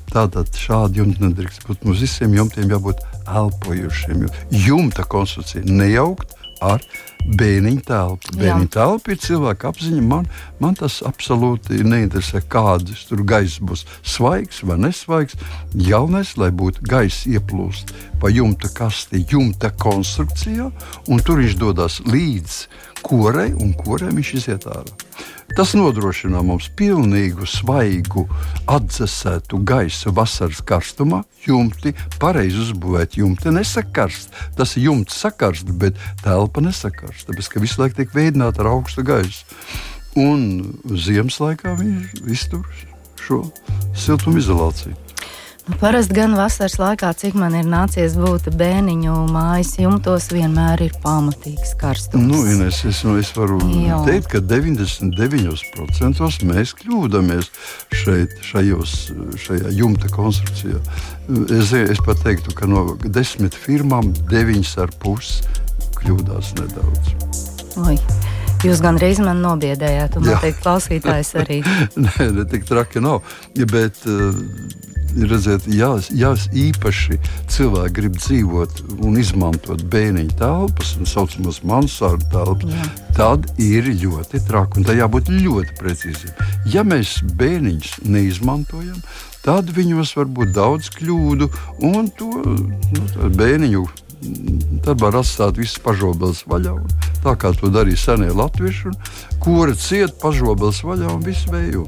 Tātad 0.08 0.48
šādi 0.56 1.02
jumti 1.02 1.20
nedrīkst 1.20 1.66
būt. 1.68 1.84
Mums 1.84 2.00
visiem 2.00 2.32
jumtiem 2.38 2.70
jābūt 2.72 3.02
elpojušiem. 3.28 4.24
Jumta 4.64 5.04
konstrukcija 5.04 5.68
nejaukt 5.68 6.37
ar 6.64 6.82
bērniņu 7.28 7.82
telpu. 7.88 8.34
Bērniņu 8.38 8.70
telpa 8.74 9.12
ir 9.12 9.20
cilvēka 9.22 9.72
apziņa. 9.72 10.02
Man, 10.08 10.28
man 10.62 10.76
tas 10.78 11.00
absolūti 11.06 11.82
neinteresē, 11.84 12.42
kāds 12.50 13.06
tur 13.08 13.24
gaiss 13.28 13.60
būs. 13.60 13.84
Svaigs 14.02 14.62
vai 14.66 14.78
nesvaigs. 14.80 15.38
Galvenais, 15.74 16.36
lai 16.40 16.50
būtu 16.54 16.86
gaiss 16.88 17.26
ieplūst 17.28 17.94
pa 18.18 18.30
jumta 18.32 18.68
kasti, 18.74 19.22
jumta 19.30 19.70
konstrukcijā, 19.70 20.70
un 21.08 21.20
tur 21.22 21.38
viņš 21.42 21.58
dodas 21.60 22.00
līdz 22.06 22.56
korei, 23.08 23.50
un 23.56 23.72
korei 23.76 24.12
viņš 24.14 24.32
iziet 24.38 24.68
ārā. 24.68 24.96
Tas 25.56 25.72
nodrošina 25.74 26.42
mums 26.44 26.68
pilnīgu, 26.76 27.46
svaigu, 27.48 28.26
atdzesētu 28.68 29.62
gaisu 29.66 30.12
vasaras 30.14 30.60
karstumā. 30.68 31.22
Jumti 31.46 31.94
pareizi 32.20 32.60
uzbūvēt, 32.66 33.16
jumti 33.18 33.50
nesakarst. 33.56 34.36
Tas 34.58 34.76
jumts 34.76 35.16
sakarst, 35.18 35.72
bet 35.80 35.98
telpa 36.22 36.62
nesakarst. 36.62 37.26
Tāpēc, 37.30 37.50
ka 37.54 37.64
visu 37.64 37.82
laiku 37.82 38.02
tiek 38.02 38.14
veidināta 38.14 38.62
ar 38.62 38.74
augstu 38.76 39.06
gaisu. 39.08 39.42
Un 40.20 40.78
ziemas 40.92 41.40
laikā 41.42 41.74
viņš 41.80 42.22
iztur 42.28 42.68
šo 43.24 43.42
siltumizolāciju. 43.96 45.07
Nu, 45.68 45.76
parasti 45.80 46.14
gan 46.16 46.32
vasaras 46.32 46.78
laikā, 46.80 47.10
cik 47.12 47.34
man 47.36 47.52
ir 47.58 47.66
nācies 47.68 48.14
būt 48.16 48.46
bērniņu 48.56 49.12
mājas 49.28 49.74
jumtos, 49.76 50.30
vienmēr 50.32 50.80
ir 50.86 50.94
pamatīgs 51.02 51.74
karstums. 51.76 52.24
Nu, 52.24 52.38
Ines, 52.48 52.78
es, 52.88 53.02
es 53.04 53.32
varu 53.36 53.58
Jā. 53.74 53.98
teikt, 54.06 54.30
ka 54.32 54.40
99% 54.40 56.48
mēs 56.48 56.72
kļūdāmies 56.78 57.50
šeit, 58.00 58.32
šajos, 58.48 59.12
šajā 59.44 59.68
jumta 59.76 60.08
konstrukcijā. 60.14 60.80
Es, 61.58 61.74
es 61.76 62.00
pat 62.06 62.16
teiktu, 62.24 62.56
ka 62.56 62.64
no 62.64 62.96
desmit 63.04 63.52
firmām 63.52 64.16
deviņas 64.32 64.72
ar 64.86 64.90
pusi 65.04 65.44
kļūdās 66.00 66.56
nedaudz. 66.62 67.12
Oi. 67.84 68.00
Jūs 68.64 68.80
gandrīz 68.82 69.20
man 69.22 69.44
nobiedējāt, 69.44 70.16
un 70.18 70.32
noteikti 70.32 70.64
klausītājs 70.64 71.36
arī. 71.44 71.60
Nē, 72.08 72.32
ne 72.40 72.48
tik 72.48 72.64
traki 72.66 73.04
nav. 73.04 73.20
Bet, 73.68 74.00
uh, 74.08 74.32
redziet, 75.26 75.66
jā, 75.72 75.90
jā, 76.14 76.32
īpaši 76.54 77.18
cilvēki 77.50 77.94
grib 77.96 78.18
dzīvot 78.18 78.82
un 79.06 79.18
izmantot 79.20 79.82
bērniņu 79.90 80.36
telpas, 80.38 80.94
tā 80.98 81.08
saucamās 81.08 81.62
mansārdu 81.66 82.28
telpas, 82.32 82.74
jā. 82.74 82.88
tad 83.18 83.48
ir 83.62 83.88
ļoti 84.02 84.42
traki 84.46 84.80
un 84.80 84.88
tā 84.88 84.98
jābūt 84.98 85.32
ļoti 85.34 85.78
precīziem. 85.80 86.42
Ja 86.70 86.84
mēs 86.86 87.18
bērniņus 87.38 87.94
neizmantojam, 88.06 89.00
tad 89.44 89.72
viņos 89.74 90.14
var 90.18 90.28
būt 90.38 90.52
daudz 90.56 90.90
kļūdu 90.98 91.50
un 91.88 92.12
to 92.18 92.32
nu, 92.44 93.32
bērniņu. 93.38 93.86
Tad 94.82 94.98
var 94.98 95.14
atstāt 95.20 95.60
visas 95.60 95.78
pašobeles 95.78 96.42
vaļā. 96.50 96.72
Un 96.74 97.12
tā 97.22 97.36
kā 97.38 97.52
to 97.54 97.70
darīja 97.70 98.00
senie 98.02 98.32
latvieši, 98.34 98.90
kura 99.44 99.76
cieta 99.78 100.16
pašobeles 100.24 100.82
vaļā 100.82 101.14
un 101.14 101.22
visu 101.26 101.54
vēju. 101.54 101.86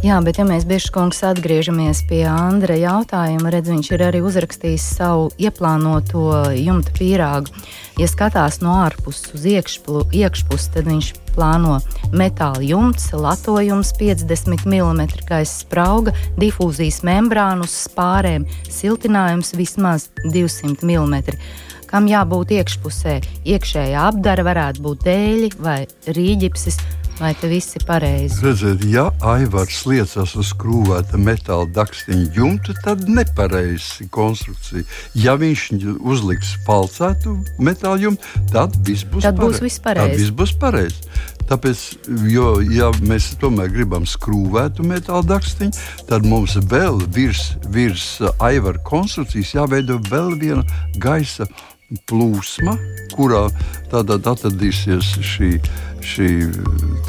Jā, 0.00 0.16
bet 0.24 0.38
ja 0.40 0.46
mēs 0.48 0.62
bišķi 0.64 1.26
atgriežamies 1.28 1.98
pie 2.08 2.22
Andra 2.24 2.72
jautājuma, 2.72 3.50
redz, 3.52 3.68
viņš 3.68 3.90
ir 3.92 4.04
arī 4.06 4.22
uzrakstījis 4.24 4.86
savu 4.96 5.26
ieplānoto 5.36 6.22
jumta 6.56 6.94
pīrāgu. 6.96 7.52
Ja 8.00 8.08
skatās 8.08 8.62
no 8.64 8.78
ārpuses 8.80 9.34
uz 9.36 9.44
iekšpu, 9.44 10.06
iekšpusi, 10.16 10.70
tad 10.72 10.88
viņš 10.88 11.10
plāno 11.34 11.74
metāla 12.16 12.64
jumts, 12.64 13.10
latojums 13.12 13.92
50 14.00 14.64
mm 14.64 15.02
gaisa 15.28 15.58
sprauga, 15.66 16.14
difūzijas 16.40 17.02
membrānu 17.04 17.68
uz 17.68 17.74
spārēm, 17.84 18.48
siltinājums 18.72 19.52
vismaz 19.60 20.08
200 20.24 20.80
mm 20.80 21.36
kam 21.90 22.06
jābūt 22.06 22.54
iekšpusē. 22.54 23.16
Iekšējā 23.50 24.06
apdara 24.12 24.46
varētu 24.46 24.84
būt 24.84 25.04
dēļi 25.08 25.48
vai 25.58 25.80
rīģipsis 26.06 26.78
Vai 27.20 27.34
tas 27.36 27.50
viss 27.52 27.76
ir 27.76 27.82
pareizi? 27.84 28.38
Redziet, 28.40 28.80
ja 28.88 29.10
aivars 29.28 29.82
liecas 29.84 30.30
uz 30.40 30.54
skrūvēta 30.54 31.18
metāla 31.20 31.66
dakstiņa 31.76 32.30
jumta, 32.32 32.72
tad 32.80 33.02
nepareizi 33.12 34.06
konstrukcija. 34.14 34.86
Ja 35.20 35.34
viņš 35.36 35.66
uzliks 36.00 36.54
falcētu 36.64 37.34
metāla 37.60 38.00
jumtu, 38.06 38.24
tad 38.54 38.78
viss 38.88 39.04
būs 39.04 39.26
tad 39.28 39.36
būs 39.36 39.60
viss 39.60 39.82
pareizi. 39.84 40.14
Tad 40.14 40.22
viss 40.22 40.32
būs 40.38 40.54
pareizi. 40.62 41.12
Tāpēc, 41.50 41.82
jo, 42.32 42.54
ja 42.72 42.88
mēs 43.04 43.34
tomēr 43.42 43.68
gribam 43.74 44.08
skrūvētu 44.08 44.86
metāla 44.88 45.20
dakstiņu, 45.34 45.76
tad 46.08 46.24
mums 46.24 46.56
vēl 46.72 47.02
virs, 47.12 47.50
virs 47.68 48.06
aivara 48.40 48.80
konstrukcijas 48.88 49.52
jāveido 49.58 50.00
vēl 50.08 50.38
viena 50.40 50.64
gaisa 50.96 51.50
plūsma, 52.08 52.76
kurā 53.12 53.48
tātad 53.90 54.28
atradīsies 54.30 55.16
šī 55.26 55.56
šī 56.06 56.28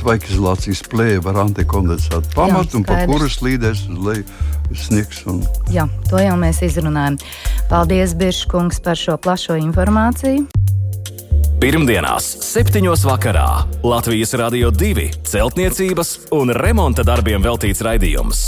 tvaikizolācijas 0.01 0.83
plēve 0.91 1.31
ar 1.31 1.41
antikondensātu 1.45 2.33
pamatu, 2.35 2.75
Jā, 2.75 2.79
un 2.81 2.87
pa 2.87 3.01
kuras 3.09 3.37
slīdēs 3.39 3.85
uz 3.91 4.01
leju 4.07 4.77
sniegs. 4.77 5.23
Un... 5.29 5.43
Jā, 5.73 5.87
to 6.09 6.21
jau 6.21 6.37
mēs 6.39 6.61
izrunājam. 6.65 7.19
Paldies, 7.71 8.15
Biržkungs, 8.19 8.81
par 8.83 8.99
šo 8.99 9.17
plašo 9.21 9.57
informāciju. 9.59 10.47
Pirmdienās, 11.61 12.25
7. 12.41 12.81
vakarā 13.05 13.45
Latvijas 13.85 14.33
Rādio 14.33 14.71
2 14.73 15.11
celtniecības 15.29 16.15
un 16.33 16.49
remonta 16.57 17.05
darbiem 17.05 17.43
veltīts 17.45 17.83
raidījums. 17.85 18.41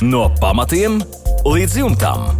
No 0.00 0.30
pamatiem 0.40 1.02
līdz 1.44 1.76
jumtam. 1.82 2.30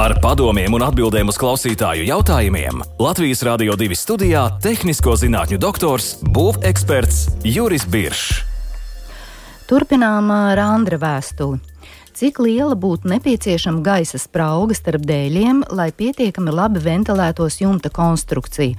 Ar 0.00 0.14
padomiem 0.24 0.72
un 0.72 0.80
atbildēm 0.86 1.28
uz 1.28 1.36
klausītāju 1.36 2.06
jautājumiem 2.08 2.78
Latvijas 3.02 3.42
Rādio 3.44 3.74
2 3.76 3.96
studijā- 3.98 4.46
tehnisko 4.64 5.12
zinātņu 5.20 5.58
doktors, 5.60 6.16
būveksperts 6.24 7.44
Juris 7.44 7.84
Biršs. 7.84 8.40
Turpinām 9.68 10.30
ar 10.32 10.58
Andra 10.58 10.96
vēstuli. 10.96 11.60
Cik 12.14 12.38
liela 12.38 12.74
būtu 12.74 13.04
nepieciešama 13.04 13.82
gaisa 13.82 14.16
sprauga 14.16 14.74
starp 14.74 15.04
dēļiem, 15.04 15.62
lai 15.70 15.92
pietiekami 15.92 16.50
labi 16.50 16.80
ventilētos 16.80 17.60
jumta 17.60 17.90
konstrukcija? 17.90 18.76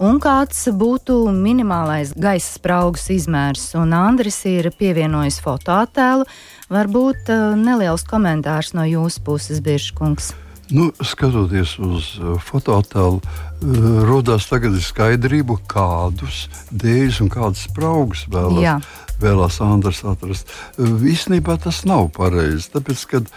Un 0.00 0.18
kāds 0.20 0.68
būtu 0.72 1.32
minimālais 1.32 2.14
gaisa 2.16 2.58
spraugas 2.58 3.10
izmērs? 3.10 3.74
Un 3.74 3.92
Andris 3.92 4.44
ir 4.46 4.70
pievienojis 4.70 5.38
fotoattēlu. 5.40 6.24
Varbūt 6.70 7.28
neliels 7.56 8.04
komentārs 8.04 8.72
no 8.72 8.82
jūsu 8.82 9.20
puses, 9.22 9.60
Biržkungs. 9.60 10.45
Nu, 10.74 10.88
skatoties 10.98 11.76
uz 11.78 12.08
uh, 12.18 12.34
fotoattēlu, 12.42 13.20
uh, 13.22 13.84
radās 14.08 14.48
tagad 14.50 14.74
skaidrība, 14.82 15.60
kādus 15.70 16.46
dēļus 16.74 17.20
un 17.22 17.30
kādas 17.30 17.66
spraugas 17.68 18.24
vēlas. 18.32 18.62
Jā. 18.64 18.78
Vēlās 19.22 19.60
Andris 19.64 20.02
atrast. 20.04 20.50
Uh, 20.74 20.96
īstenībā 21.06 21.54
tas 21.62 21.84
nav 21.86 22.10
pareizi. 22.16 22.66
Tāpēc, 22.74 23.04
kad, 23.12 23.30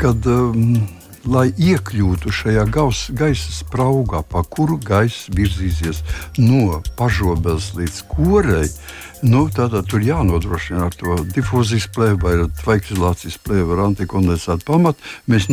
kad 0.00 0.30
um, 0.32 0.80
lai 1.26 1.48
iekļūtu 1.50 2.30
šajā 2.32 2.64
gaus, 2.72 3.08
gaisa 3.16 3.52
spraugā, 3.52 4.22
pa 4.22 4.44
kuru 4.46 4.78
gaisa 4.82 5.32
virzīsies 5.34 6.02
no 6.38 6.80
pašobeles 6.98 7.72
līdz 7.78 8.00
korei, 8.12 8.68
nu, 9.26 9.46
tātad 9.50 9.88
tur 9.90 10.04
jānodrošina 10.04 10.86
ar 10.86 10.94
to 10.94 11.16
difūzijas 11.34 11.88
plēvi 11.94 12.20
vai 12.22 12.34
tvaikizolācijas 12.62 13.38
plēvi 13.42 13.74
ar 13.74 13.84
antikondensātu 13.88 14.68
pamatu. 14.68 15.02
Mēs 15.26 15.48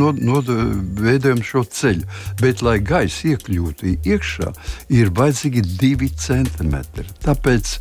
veidojam 1.01 1.41
šo 1.45 1.65
ceļu. 1.65 2.05
Bet, 2.41 2.61
lai 2.65 2.77
gaisa 2.85 3.33
iekļūtu 3.33 3.97
iekšā, 4.05 4.51
ir 4.93 5.13
vajadzīgi 5.17 5.65
divi 5.79 6.11
centimetri. 6.13 7.07
Tāpēc 7.25 7.77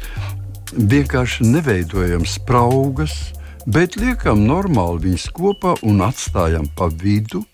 vienkārši 0.74 1.50
neveidojam 1.52 2.24
spraugas, 2.26 3.34
bet 3.66 3.98
liekam 4.00 4.46
normāli 4.48 5.10
viņus 5.10 5.28
kopā 5.36 5.76
un 5.84 6.00
atstājam 6.04 6.70
pa 6.76 6.88
vidu 6.88 7.44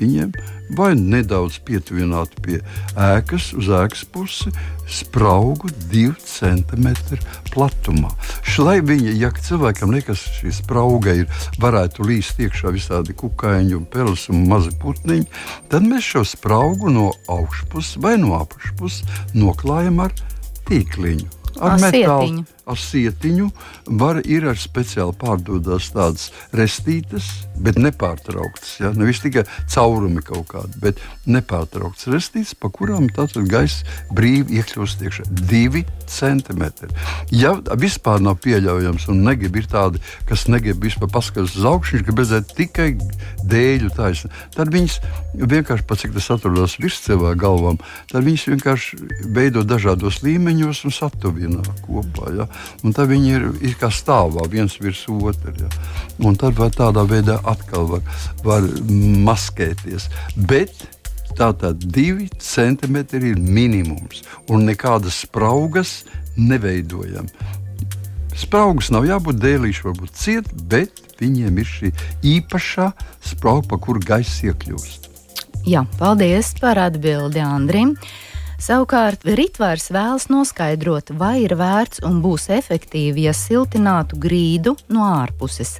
viņiem 0.00 0.32
vai 0.76 0.92
nedaudz 0.98 1.58
pietuvināti 1.64 2.42
pie 2.44 2.58
ēkas, 2.98 3.52
uz 3.56 3.70
ēkas 3.72 4.04
pusi, 4.12 4.52
spraugu 4.88 5.70
2 5.92 6.12
cm 6.24 6.88
platumā. 7.52 8.10
Šlai 8.46 8.78
viņa, 8.84 9.14
ja 9.20 9.30
cilvēkam 9.32 9.92
liekas, 9.94 10.24
ka 10.24 10.34
šī 10.40 10.52
sprauga 10.60 11.16
ir, 11.22 11.40
varētu 11.62 12.06
līst 12.08 12.40
iekšā 12.44 12.72
visādi 12.76 13.16
kukaiņi, 13.16 13.76
un 13.78 13.88
peles 13.88 14.28
un 14.32 14.44
mazi 14.50 14.74
putniņi, 14.82 15.28
tad 15.72 15.88
mēs 15.88 16.12
šo 16.12 16.24
spraugu 16.28 16.92
no 16.92 17.10
augšpuses 17.28 17.98
vai 18.04 18.16
no 18.20 18.36
apakšpuses 18.40 19.34
noklājam 19.36 20.04
ar 20.04 20.14
tīkliņu. 20.68 21.34
Ar, 21.58 21.80
metālu, 21.82 22.44
ar 22.68 22.78
sietiņu. 22.80 23.48
Var 24.00 24.22
ir 24.28 24.48
ar 24.52 24.58
speciāli 24.60 25.16
pārdodas 25.18 25.90
tādas 25.94 26.28
restītes, 26.56 27.28
bet 27.58 27.78
nepārtrauktas. 27.80 28.76
Ja? 28.82 28.92
Nevis 28.96 29.22
tikai 29.24 29.44
caurumi 29.70 30.22
kaut 30.24 30.48
kādi, 30.52 30.78
bet 30.82 31.02
nepārtrauktas 31.28 32.10
restītes, 32.12 32.54
pa 32.58 32.70
kurām 32.72 33.08
tātad 33.14 33.48
gaisa 33.50 33.86
brīvi 34.14 34.60
iekļūst 34.60 35.04
iekšā. 35.06 35.28
Divi 35.48 35.84
centimetri. 36.08 36.90
Ja 37.34 37.54
vispār 37.78 38.22
nav 38.24 38.38
pieļaujams, 38.44 39.08
un 39.12 39.22
negrib 39.26 39.58
ir 39.60 39.68
tādi, 39.70 40.02
kas 40.28 40.46
negrib 40.50 40.82
vispār 40.84 41.10
paskatīties 41.12 41.58
uz 41.60 41.68
augšu, 41.68 41.96
viņš 41.96 42.06
grib 42.06 42.22
redzēt 42.22 42.54
tikai 42.58 42.88
dēļu 43.48 43.92
taisnu, 43.96 44.30
tad 44.56 44.72
viņas 44.74 44.98
vienkārši 45.38 45.86
pat 45.88 46.02
cik 46.02 46.14
tas 46.16 46.30
atrodas 46.34 46.78
virs 46.80 47.00
cilvēka 47.04 47.40
galvām, 47.42 47.80
tad 48.10 48.26
viņas 48.26 48.46
vienkārši 48.52 49.00
veido 49.34 49.64
dažādos 49.66 50.22
līmeņos 50.24 50.84
un 50.88 50.94
satuvina 50.94 51.64
kopā. 51.84 52.32
Ja? 52.38 52.48
Un 52.82 52.94
tad 52.96 53.10
viņi 53.10 53.32
ir, 53.34 53.48
ir 53.64 53.74
kā 53.80 53.90
stāvā 53.92 54.46
viens 54.50 54.76
virs 54.80 55.04
otra. 55.08 55.54
Ja. 55.58 55.70
Un 56.24 56.38
tad 56.38 56.58
var 56.58 56.72
tādā 56.74 57.04
veidā 57.08 57.38
atkal 57.48 57.88
var, 57.90 58.04
var 58.44 58.68
maskēties. 59.28 60.08
Bet 60.36 60.74
tātad 61.38 61.82
divi 61.82 62.28
centimetri 62.42 63.32
ir 63.32 63.38
minimums, 63.38 64.24
un 64.50 64.66
nekādas 64.68 65.22
spraugas 65.24 66.02
neveidojam. 66.36 67.28
Spraugas 68.38 68.92
nav 68.94 69.06
jābūt 69.06 69.40
dēlīši, 69.42 69.84
varbūt 69.88 70.14
ciet, 70.14 70.50
bet 70.70 71.02
viņiem 71.18 71.58
ir 71.58 71.66
šī 71.66 71.92
īpašā 72.36 72.92
sprauga, 73.32 73.66
pa 73.72 73.78
kuru 73.82 74.02
gaisa 74.04 74.52
iekļūst. 74.52 75.08
Jā, 75.68 75.82
paldies 75.98 76.54
par 76.60 76.78
atbildi 76.80 77.42
Andrim. 77.42 77.96
Savukārt 78.58 79.22
Ritvārs 79.22 79.86
vēlas 79.94 80.24
noskaidrot, 80.32 81.12
vai 81.14 81.44
ir 81.44 81.52
vērts 81.54 82.00
un 82.02 82.16
būs 82.24 82.48
efektīvi, 82.50 83.28
ja 83.28 83.32
siltinātu 83.36 84.18
grīdu 84.18 84.72
no 84.90 85.04
ārpuses. 85.06 85.76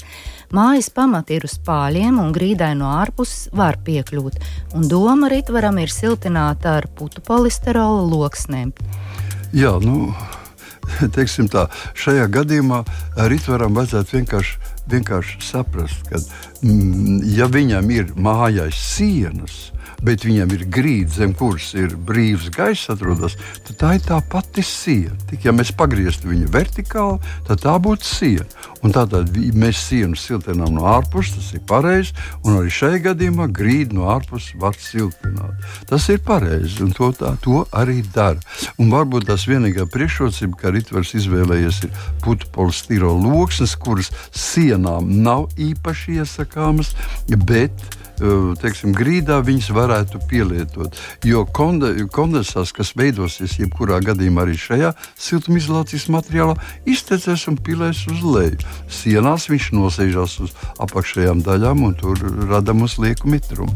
Mājas 0.55 0.87
pamati 0.95 1.35
ir 1.41 1.49
uz 1.49 1.57
pāļiem, 1.67 2.21
un 2.23 2.31
grīdai 2.33 2.71
no 2.79 2.93
ārpuses 3.01 3.49
var 3.51 3.81
piekļūt, 3.83 4.39
un 4.79 4.87
doma 4.87 5.27
Ritvaram 5.33 5.81
ir 5.83 5.91
siltināta 5.91 6.77
ar 6.79 6.87
putu 6.95 7.19
polisterola 7.27 8.05
loksnēm. 8.07 8.71
Jā, 9.59 9.75
nu, 9.83 10.15
teiksim 11.17 11.51
tā, 11.51 11.67
šajā 11.99 12.29
gadījumā 12.31 12.85
Ritvaram 13.27 13.75
vajadzētu 13.75 14.21
vienkārši, 14.21 14.55
vienkārši 14.95 15.43
saprast, 15.51 16.07
ka, 16.07 16.23
mm, 16.63 17.27
ja 17.35 17.51
viņam 17.51 17.91
ir 17.91 18.15
mājās 18.15 18.79
sienas, 18.95 19.59
bet 20.05 20.25
viņam 20.27 20.53
ir 20.55 20.65
grīda, 20.73 21.11
zem 21.21 21.35
kuras 21.37 21.73
ir 21.79 21.95
brīvs 22.09 22.49
gaiss, 22.55 22.91
atrodas, 22.93 23.37
tad 23.67 23.79
tā 23.81 23.95
ir 23.97 24.05
tā 24.07 24.21
pati 24.31 24.65
siena. 24.65 25.17
Tik, 25.31 25.47
ja 25.49 25.55
mēs 25.55 25.73
pagrieztu 25.77 26.31
viņu 26.31 26.51
vertikāli, 26.55 27.19
tad 27.49 27.63
tā 27.65 27.75
būtu 27.83 28.07
siena. 28.07 28.47
Un 28.87 28.95
tātad 28.95 29.35
mēs 29.59 29.81
sienu 29.89 30.19
siltinām 30.19 30.77
no 30.77 30.87
ārpuses, 30.87 31.35
tas 31.35 31.51
ir 31.57 31.65
pareizi, 31.69 32.15
un 32.47 32.61
arī 32.61 32.73
šajā 32.73 33.03
gadījumā 33.09 33.49
grīdu 33.55 33.99
no 33.99 34.09
ārpuses 34.15 34.55
var 34.61 34.79
siltināt. 34.79 35.67
Tas 35.91 36.07
ir 36.13 36.23
pareizi, 36.25 36.79
un 36.85 36.95
to, 36.95 37.11
tā, 37.19 37.35
to 37.43 37.65
arī 37.75 38.01
dara. 38.15 38.39
Un 38.79 38.93
varbūt 38.95 39.27
tas 39.33 39.49
vienīgā 39.51 39.89
priekšrocība, 39.91 40.61
ka 40.61 40.75
Ritvers 40.75 41.15
izvēlējies, 41.19 41.83
ir 41.89 42.47
polistiro 42.55 43.15
loksnes, 43.19 43.75
kuras 43.83 44.13
sienām 44.31 45.11
nav 45.25 45.49
īpaši 45.59 46.21
iesakāmas, 46.23 46.95
bet 47.49 47.75
teiksim, 48.63 48.95
grīdā 48.97 49.39
viņas 49.47 49.71
varētu 49.77 50.21
pielietot. 50.31 50.99
Jo 51.27 51.45
konde, 51.45 51.93
kondensāts, 52.15 52.73
kas 52.77 52.95
veidosies 52.99 53.59
jebkurā 53.61 54.01
gadījumā 54.05 54.47
arī 54.47 54.57
šajā 54.61 54.95
siltumizolācijas 55.19 56.09
materiālā, 56.13 56.57
iztecēs 56.89 57.49
un 57.53 57.61
pilēs 57.63 58.05
uz 58.13 58.25
leju. 58.25 58.59
Sienās 58.93 59.49
viņš 59.51 59.71
nosēžas 59.77 60.39
uz 60.47 60.57
apakšējām 60.83 61.45
daļām 61.47 61.87
un 61.89 61.97
tur 61.99 62.27
rada 62.49 62.77
mums 62.77 62.99
lieku 63.03 63.31
mitrumu. 63.31 63.75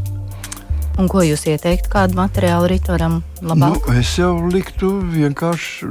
Un 1.01 1.07
ko 1.09 1.23
jūs 1.25 1.47
ieteiktu, 1.49 1.89
kādu 1.89 2.19
materiālu 2.19 2.67
rītoram 2.69 3.23
labāk? 3.41 3.79
Nu, 3.79 3.95
es 3.97 4.11
jau 4.19 4.35
liktu 4.45 4.91
vienkārši 5.09 5.89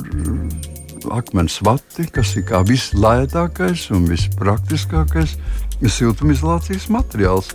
akmens 1.10 1.58
vati, 1.66 2.06
kas 2.14 2.36
ir 2.38 2.46
kā 2.46 2.62
vislētākais 2.66 3.88
un 3.96 4.06
vispraktiskākais 4.10 5.34
siltumizolācijas 5.82 6.86
materiāls. 6.94 7.50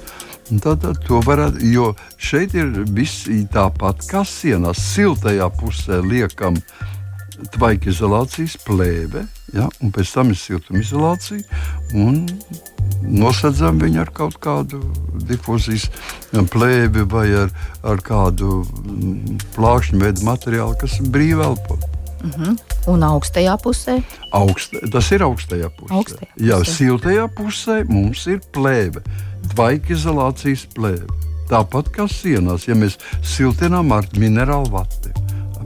Tad, 0.47 0.79
tad 0.79 1.01
to 1.03 1.19
varētu, 1.25 1.60
jo 1.67 1.89
šeit 2.15 2.53
ir 2.55 2.69
viss 2.95 3.27
tāpat 3.51 4.05
kā 4.07 4.21
sienās. 4.23 4.79
Siltajā 4.93 5.49
pusē 5.60 5.99
liekam 5.99 6.55
tvaika 7.53 7.91
izolācijas 7.91 8.55
plēve, 8.63 9.25
ja, 9.53 9.67
un 9.83 9.91
pēc 9.91 10.13
tam 10.15 10.31
ir 10.31 10.39
siltumizolācija. 10.39 11.43
Nosedzam 13.03 13.83
viņu 13.83 14.01
ar 14.05 14.13
kaut 14.15 14.39
kādu 14.41 14.79
difūzijas 15.27 15.89
plēvi 16.53 17.03
vai 17.12 17.27
ar, 17.43 17.53
ar 17.83 18.01
kādu 18.05 18.63
mm, 18.63 19.38
plākšņu 19.57 20.01
veidu 20.01 20.25
materiālu, 20.31 20.79
kas 20.79 20.97
brīvi 21.03 21.43
elpo. 21.43 21.77
Uh 21.77 22.25
mhm. 22.25 22.43
-huh. 22.43 22.57
Un 22.88 23.03
augstajā 23.03 23.57
pusē? 23.62 24.01
Augst, 24.31 24.73
tas 24.91 25.12
ir 25.12 25.21
augstajā 25.21 25.69
pusē. 25.69 25.93
Augstajā 25.93 26.27
pusē. 26.33 26.45
Jā, 26.49 26.63
siltajā 26.63 27.27
pusē 27.36 27.83
mums 27.89 28.27
ir 28.27 28.39
plēve 28.55 29.03
tvaika 29.58 29.96
izolācijas 29.96 30.67
plēve. 30.76 31.08
Tāpat 31.50 31.88
kā 31.96 32.06
sienās, 32.12 32.67
ja 32.67 32.76
mēs 32.78 33.00
siltinām 33.26 33.89
ar 33.96 34.06
minerālu 34.20 34.70
vati. 34.76 35.10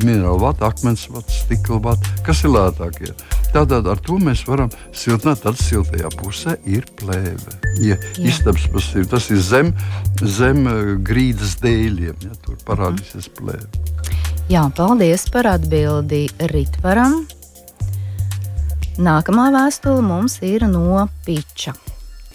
Minerālu 0.05 0.39
vatu, 0.45 0.63
akmens 0.63 1.03
vatu, 1.11 1.33
stikla 1.35 1.81
vatu, 1.89 2.13
kas 2.23 2.45
ir 2.45 2.53
lētākie. 2.53 3.11
Tātad 3.51 3.89
ar 3.91 3.99
to 3.99 4.15
mēs 4.21 4.45
varam 4.47 4.71
siltināt. 4.95 5.43
Tad 5.43 5.59
siltajā 5.59 6.13
pusē 6.21 6.55
ir 6.63 6.87
plēve. 7.01 7.57
Ja 7.83 7.99
istabas 8.21 8.69
pusē 8.71 9.03
tas 9.11 9.27
ir 9.33 9.43
zem, 9.43 9.75
zem 10.23 10.63
eh, 10.71 10.95
grīdas 11.03 11.57
dēļiem, 11.59 12.15
ja 12.29 12.39
tur 12.45 12.55
parādīsies 12.63 13.27
mhm. 13.27 13.37
plēve. 13.41 13.67
Jā, 14.51 14.65
paldies 14.77 15.27
par 15.33 15.51
atbildi 15.51 16.29
Ritvaram. 16.53 17.25
Nākamā 19.01 19.51
vēstule 19.51 20.03
mums 20.05 20.39
ir 20.45 20.69
no 20.71 21.09
Piča. 21.27 21.75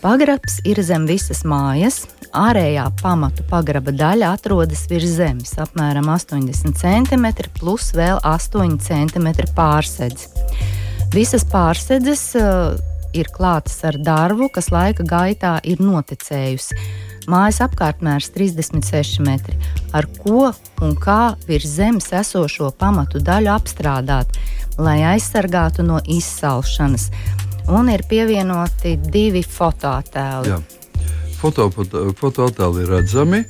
Pagrabs 0.06 0.60
ir 0.62 0.78
zem 0.86 1.02
visas 1.08 1.40
mājas. 1.42 2.04
Ārējā 2.30 2.84
pamatu 3.00 3.42
pagraba 3.50 3.90
daļa 3.90 4.28
atrodas 4.36 4.84
virs 4.86 5.16
zemes, 5.16 5.56
apmēram 5.58 6.06
80 6.12 6.76
cm, 6.78 7.24
plus 7.56 7.88
vēl 7.96 8.20
8 8.22 8.76
cm 8.86 9.26
pārsēdz. 9.56 10.28
Visas 11.10 11.42
pārsēdzes 11.50 12.22
uh, 12.38 12.76
ir 13.18 13.32
klātas 13.34 13.80
ar 13.82 13.98
darbu, 13.98 14.46
kas 14.54 14.70
laika 14.70 15.02
gaitā 15.02 15.56
ir 15.66 15.82
noticējusi. 15.82 16.78
Mājas 17.26 17.58
apkārtmērs 17.66 18.30
36 18.36 19.18
metri. 19.26 19.58
Ar 19.90 20.06
ko 20.20 20.52
un 20.86 20.94
kā 21.02 21.34
virs 21.50 21.80
zemes 21.80 22.12
esošo 22.14 22.70
pamatu 22.78 23.18
daļu 23.18 23.50
apstrādāt, 23.56 24.38
lai 24.78 25.00
aizsargātu 25.16 25.82
no 25.82 25.98
izsalšanas 26.06 27.10
un 27.68 27.90
ir 27.90 28.04
pievienoti 28.08 28.96
divi 29.10 29.42
fotoattēli. 29.42 30.52
Jā. 30.52 30.60
Foto, 31.36 31.68
fotoattēli 31.70 32.84
ir 32.84 32.92
redzami, 32.94 33.42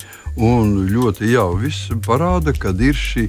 un 0.43 0.87
ļoti 0.91 1.31
jau 1.31 1.53
viss 1.57 1.91
parāda, 2.05 2.53
ka 2.53 2.73
ir 2.77 2.97
šī 2.97 3.27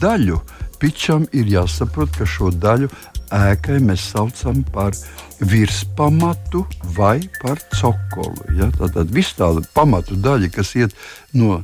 daļa. 0.00 0.40
Pičam 0.80 1.26
ir 1.36 1.44
jāsaprot, 1.44 2.14
ka 2.16 2.24
šo 2.24 2.48
daļu 2.56 2.88
ēkai 3.36 3.80
mēs 3.84 4.06
saucam 4.14 4.62
par 4.72 4.94
virspamatu 5.40 6.64
vai 6.96 7.20
par 7.42 7.60
cokolu. 7.76 8.48
Ja? 8.56 8.70
Tātad 8.78 9.12
viss 9.12 9.36
tāda 9.36 9.60
pamatu 9.74 10.16
daļa, 10.16 10.48
kas 10.54 10.74
iet 10.80 10.96
no 11.36 11.60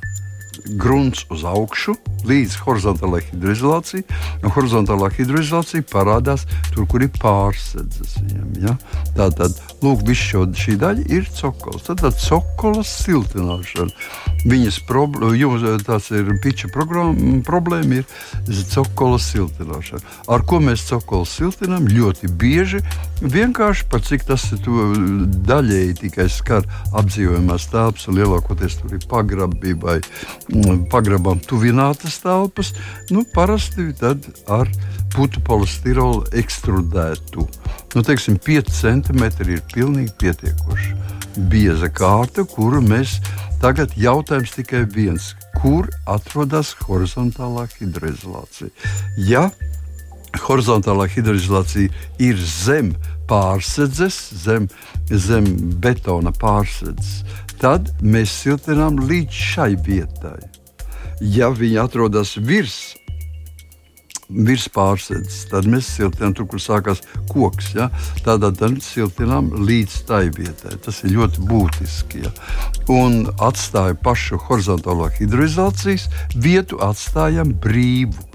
grunts 0.81 1.25
uz 1.33 1.45
augšu 1.47 1.97
līdz 2.27 2.57
horizontālajai 2.65 3.31
hidroizolācijai. 3.31 4.05
Un 4.43 4.55
horizontālā 4.55 5.11
hidroizolācija 5.15 5.87
parādās 5.91 6.47
tur, 6.73 6.87
kur 6.91 7.05
ir 7.05 7.13
pārsedzes. 7.21 8.17
Viņam, 8.25 8.53
ja? 8.63 8.77
Tā 9.17 9.29
tad, 9.37 9.59
lūk, 9.85 10.05
šo, 10.17 10.47
šī 10.57 10.77
daļa 10.81 11.07
ir 11.13 11.29
cokols. 11.37 11.87
Tad 11.89 12.03
tā 12.03 12.13
cokola 12.17 12.85
siltināšana. 12.87 13.93
Viņas 14.47 14.81
problēma, 14.89 15.77
tas 15.87 16.11
ir 16.15 16.31
piča 16.43 16.71
problēma, 16.73 18.01
ir 18.01 18.65
cokola 18.73 19.19
siltināšana. 19.23 20.03
Ar 20.33 20.45
ko 20.47 20.61
mēs 20.63 20.87
cokolu 20.91 21.27
siltinām? 21.29 21.89
Ļoti 21.91 22.31
bieži 22.31 22.83
vienkārši 23.23 23.87
par 23.91 24.03
cik 24.07 24.27
tas 24.29 24.45
ir 24.55 24.67
daļēji 25.47 25.97
tikai 26.03 26.29
skar 26.33 26.67
apdzīvojamās 26.97 27.69
telpas, 27.73 28.07
un 28.11 28.19
lielākoties 28.21 28.79
tur 28.81 28.97
ir 28.97 29.07
pagrabi 29.11 29.75
vai 29.81 29.99
pagrabam 30.91 31.41
tuvinātas 31.43 32.21
telpas, 32.23 32.73
nu, 33.11 33.25
parasti 33.35 33.89
ar 34.49 34.71
putu 35.15 35.41
polistirolu 35.41 36.27
ekstrudētu. 36.37 37.47
Nu, 37.95 38.03
teiksim, 38.03 38.39
5 38.39 38.73
cm 38.81 39.25
ir 39.49 39.63
pilnīgi 39.75 40.13
pietiekoši. 40.21 40.95
Bieza 41.51 41.89
kārta, 41.93 42.45
kuru 42.49 42.81
mēs 42.85 43.19
tagad 43.61 43.93
jautājums 43.97 44.55
tikai 44.57 44.85
viens. 44.85 45.35
Kur 45.57 45.89
atrodas 46.07 46.75
horizontālā 46.87 47.67
hidroizolācija? 47.79 48.71
Ja 49.17 49.51
horizontālā 50.45 51.07
hidroizolācija 51.09 51.93
ir 52.21 52.41
zem 52.41 52.93
pārsedzes, 53.31 54.17
zem, 54.45 54.69
zem 55.11 55.47
betona 55.83 56.33
pārsedzes, 56.37 57.25
tad 57.61 57.91
mēs 58.05 58.33
siltinām 58.45 59.01
līdz 59.09 59.41
šai 59.55 59.73
vietai. 59.87 60.39
Ja 61.21 61.49
viņi 61.49 61.79
atrodas 61.81 62.35
virs, 62.37 62.97
virs 64.29 64.67
pārsedzes, 64.75 65.47
tad 65.51 65.69
mēs 65.71 65.89
siltinām 65.97 66.35
tur, 66.37 66.49
kur 66.51 66.61
sākās 66.61 67.01
koks. 67.31 67.73
Ja? 67.79 67.89
Tādā 68.27 68.53
tad 68.53 68.81
siltinām 68.85 69.53
līdz 69.65 69.99
tai 70.09 70.27
vietai. 70.37 70.77
Tas 70.85 71.03
ir 71.05 71.17
ļoti 71.17 71.47
būtiski. 71.49 72.25
Ja? 72.27 72.35
Un 72.93 73.25
atstājam 73.41 74.01
pašu 74.05 74.41
horizontālo 74.49 75.09
hidroizolācijas 75.17 76.11
vietu, 76.37 76.81
atstājam 76.85 77.55
brīvu 77.63 78.27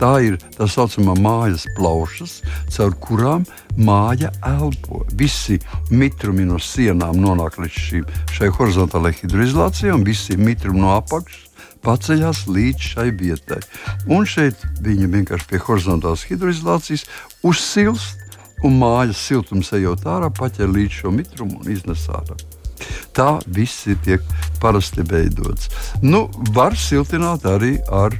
tā 0.00 0.12
ir 0.24 0.38
tā 0.56 0.66
saucamā 0.66 1.14
mājas 1.20 1.66
plaušas, 1.76 2.42
caur 2.70 2.94
kurām 3.00 3.44
māja 3.76 4.30
elpo. 4.46 5.04
Visi 5.18 5.58
mitrumi 5.90 6.46
no 6.48 6.58
sienām 6.62 7.18
nonāk 7.20 7.58
līdz 7.62 7.80
šim, 7.86 8.06
šai 8.34 8.50
horizontālajai 8.54 9.22
hidroizolācijai, 9.22 9.94
un 9.94 10.06
visi 10.06 10.38
mitrumi 10.38 10.84
no 10.84 10.94
apakšas 10.98 11.50
paceļās 11.84 12.46
līdz 12.48 12.90
šai 12.94 13.08
vietai. 13.20 13.60
Un 14.08 14.26
šeit 14.28 14.60
viņi 14.84 15.10
vienkārši 15.18 15.50
pie 15.50 15.62
horizontālās 15.66 16.24
hidroizolācijas 16.30 17.06
uzsilst, 17.44 18.20
un 18.64 18.78
mājas 18.80 19.20
siltums 19.20 19.72
ejot 19.76 20.06
ārā, 20.08 20.30
paķer 20.32 20.70
līdz 20.72 21.00
šo 21.02 21.12
mitrumu 21.12 21.60
un 21.60 21.72
iznes 21.74 22.06
ārā. 22.08 22.36
Tā 23.14 23.38
viss 23.54 23.84
tiek 24.04 24.24
parasti 24.60 25.04
veidots. 25.06 25.68
Nu, 26.02 26.26
var 26.56 26.74
siltināt 26.78 27.44
arī 27.46 27.76
ar 27.92 28.16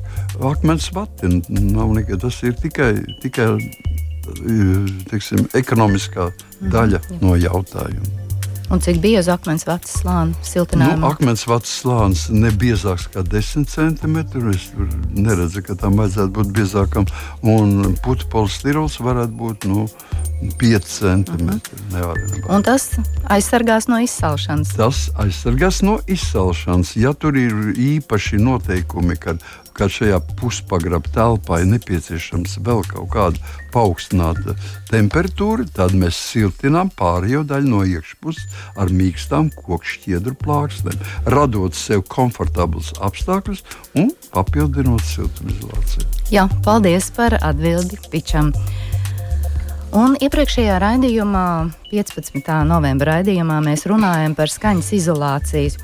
akmens 0.53 0.91
vati. 0.95 1.41
Nav 1.49 1.97
nekā, 1.97 2.21
tas 2.23 2.39
ir 2.47 2.55
tikai, 2.61 2.93
tikai 3.25 3.49
teiksim, 5.11 5.47
ekonomiskā 5.55 6.31
daļa 6.61 7.01
mm, 7.01 7.23
no 7.23 7.37
jautājuma. 7.39 8.24
Un 8.73 8.81
cik 8.81 8.99
bieži 9.05 9.31
akmens 9.35 9.67
vats 9.69 9.99
slānis 10.01 10.49
siltinājumā? 10.49 11.03
Nu, 11.03 11.11
akmens 11.13 11.45
vats 11.49 11.73
slānis 11.83 12.27
ne 12.33 12.49
biezāks 12.49 13.07
kā 13.13 13.25
10 13.27 13.69
cm. 13.69 14.17
Es 14.55 14.71
neredzu, 15.13 15.63
ka 15.67 15.77
tam 15.79 16.01
vajadzētu 16.01 16.33
būt 16.39 16.53
biezākam. 16.57 17.09
Un 17.43 17.97
putekļi 18.05 18.31
polistirols 18.33 19.01
varētu 19.05 19.37
būt 19.41 19.69
nu, 19.69 19.89
5 20.59 20.85
centimetri. 20.85 21.79
Mm 21.91 22.01
-hmm. 22.01 22.55
Un 22.57 22.63
tas 22.63 22.91
aizsargās 23.25 23.87
no 23.89 23.99
izsalšanas. 24.01 24.69
Tas 24.77 25.11
aizsargās 25.15 25.83
no 25.83 25.99
izsalšanas. 26.07 26.97
Ja 26.97 27.13
tur 27.13 27.37
ir 27.37 27.53
īpaši 27.77 28.37
noteikumi, 28.37 29.17
kad, 29.17 29.43
kad 29.73 29.91
šajā 29.91 30.21
puspagraba 30.41 31.09
telpā 31.15 31.61
ir 31.61 31.67
nepieciešams 31.67 32.59
vēl 32.59 32.83
kaut 32.89 33.09
kāda 33.11 33.39
paaugstināta 33.73 34.55
temperatūra, 34.91 35.65
tad 35.75 35.93
mēs 35.93 36.15
siltinām 36.33 36.91
pārējo 36.91 37.43
daļu 37.43 37.69
no 37.69 37.85
iekšpuses 37.85 38.45
ar 38.77 38.93
mīkstām 38.95 39.51
koku 39.55 39.83
šķiedru 39.95 40.35
plāksnēm, 40.41 40.99
radot 41.31 41.77
sev 41.79 42.05
komfortablus 42.11 42.93
apstākļus 43.05 43.65
un 44.01 44.11
papildinot 44.35 45.05
siltumizolāciju. 45.09 46.09
Jā, 46.35 46.49
paldies 46.65 47.11
par 47.15 47.39
atbildi 47.41 48.01
Pičam. 48.11 48.53
Un 49.95 50.17
iepriekšējā 50.19 50.79
raidījumā, 50.83 51.49
15. 51.93 52.49
novembra 52.67 53.21
raidījumā, 53.21 53.61
mēs 53.63 53.87
runājam 53.87 54.35
par 54.35 54.51
skaņas 54.51 54.89
izolācijas 54.97 55.79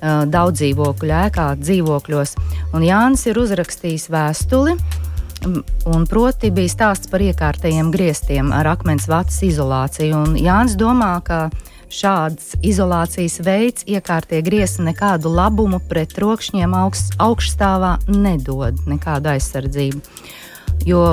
daudz 0.00 0.62
dzīvokļu 0.62 1.12
ēkā, 1.26 1.46
dzīvokļos. 1.60 2.34
Un 2.72 2.86
Jānis 2.86 3.26
ir 3.28 3.40
uzrakstījis 3.40 4.08
vēstuli. 4.12 4.76
Un 5.88 6.04
proti 6.08 6.50
bija 6.52 6.72
stāsts 6.72 7.08
par 7.12 7.22
iekārtajiem 7.24 7.88
griestiem 7.92 8.50
ar 8.52 8.68
akmens 8.74 9.08
vatas 9.08 9.38
izolāciju. 9.44 10.24
Un 10.24 10.36
Jānis 10.40 10.76
domā, 10.80 11.14
ka 11.24 11.48
šāds 11.90 12.54
izolācijas 12.62 13.40
veids 13.44 13.86
iekārtie 13.90 14.40
griezti 14.46 14.86
nekādu 14.86 15.32
labumu 15.34 15.82
pret 15.90 16.14
trokšņiem 16.16 16.74
augst, 16.78 17.16
augšstāvā 17.20 17.96
nedod, 18.14 18.78
nekādu 18.90 19.34
aizsardzību. 19.34 20.02
Jo 20.88 21.04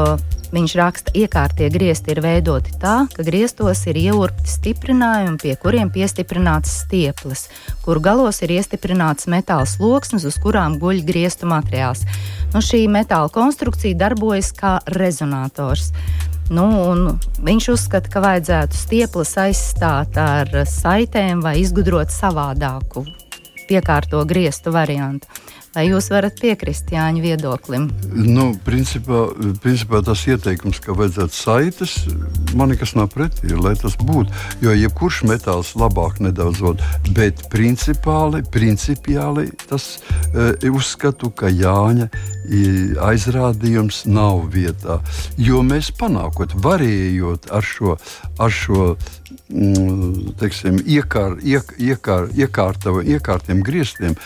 Viņš 0.48 0.74
raksta, 0.80 1.12
ka 1.12 1.20
iekārtie 1.20 1.68
griezti 1.68 2.13
ir 2.13 2.22
veidoti 2.24 2.72
tā, 2.80 3.02
ka 3.12 3.24
griestos 3.28 3.82
ir 3.92 3.98
ieurpti 4.00 4.48
stiprinājumi, 4.48 5.36
pie 5.42 5.56
kuriem 5.60 5.92
piestiprināts 5.92 6.72
stieples, 6.86 7.50
kuru 7.84 8.00
galos 8.06 8.40
ir 8.46 8.54
iestiprināts 8.56 9.28
metāla 9.28 9.68
sloksnes, 9.68 10.24
uz 10.24 10.38
kurām 10.40 10.78
guļ 10.80 11.04
griestu 11.08 11.50
materiāls. 11.52 12.06
Nu, 12.54 12.63
šī 12.63 12.86
metāla 12.88 13.28
konstrukcija 13.34 14.00
darbojas 14.00 14.54
kā 14.56 14.78
rezonators. 14.96 15.92
Nu, 16.47 16.67
viņš 17.43 17.65
uzskata, 17.73 18.12
ka 18.12 18.21
vajadzētu 18.23 18.77
stieples 18.79 19.33
aizstāt 19.41 20.15
ar 20.21 20.51
saitēm 20.69 21.41
vai 21.43 21.57
izgudrot 21.60 22.13
savādāku 22.13 23.03
piekārto 23.67 24.23
griestu 24.27 24.71
variantu. 24.71 25.27
Vai 25.77 25.83
jūs 25.91 26.07
varat 26.10 26.39
piekrist 26.41 26.88
Jāņa 26.89 27.21
viedoklim? 27.21 27.83
Nu, 28.15 28.47
principā, 28.65 29.27
principā 29.62 29.99
tas 30.01 30.23
ieteikums, 30.25 30.79
ka 30.81 30.95
vajadzētu 30.97 31.38
saites, 31.38 31.93
man 32.57 32.71
nekas 32.73 32.95
nav 32.97 33.12
pretī, 33.13 33.51
lai 33.53 33.75
tas 33.77 33.93
būtu. 33.99 34.33
Jo 34.63 34.73
jebkurš 34.73 35.19
metāls 35.29 35.75
labāk 35.77 36.17
nedaudz 36.23 36.63
vod, 36.65 36.81
bet 37.13 37.43
principāli, 37.53 38.41
principiāli 38.49 39.51
tas 39.67 39.99
e, 40.33 40.49
uzskatu, 40.71 41.29
ka 41.29 41.51
Jāņa 41.53 42.10
aizrādījums 43.04 44.06
nav 44.10 44.47
vietā. 44.54 45.02
Jo 45.38 45.63
mēs 45.65 45.91
panākot, 45.95 46.56
varējot 46.63 47.52
ar 47.52 47.65
šo, 47.65 47.97
ar 48.39 48.54
šo 48.54 48.93
Mm, 49.47 50.34
teiksim, 50.36 50.82
iekār, 50.84 51.38
iek, 51.39 51.69
iekār, 51.80 52.26
iekārta, 52.36 52.91
iekārtiem 53.00 53.62
griestiem, 53.63 54.17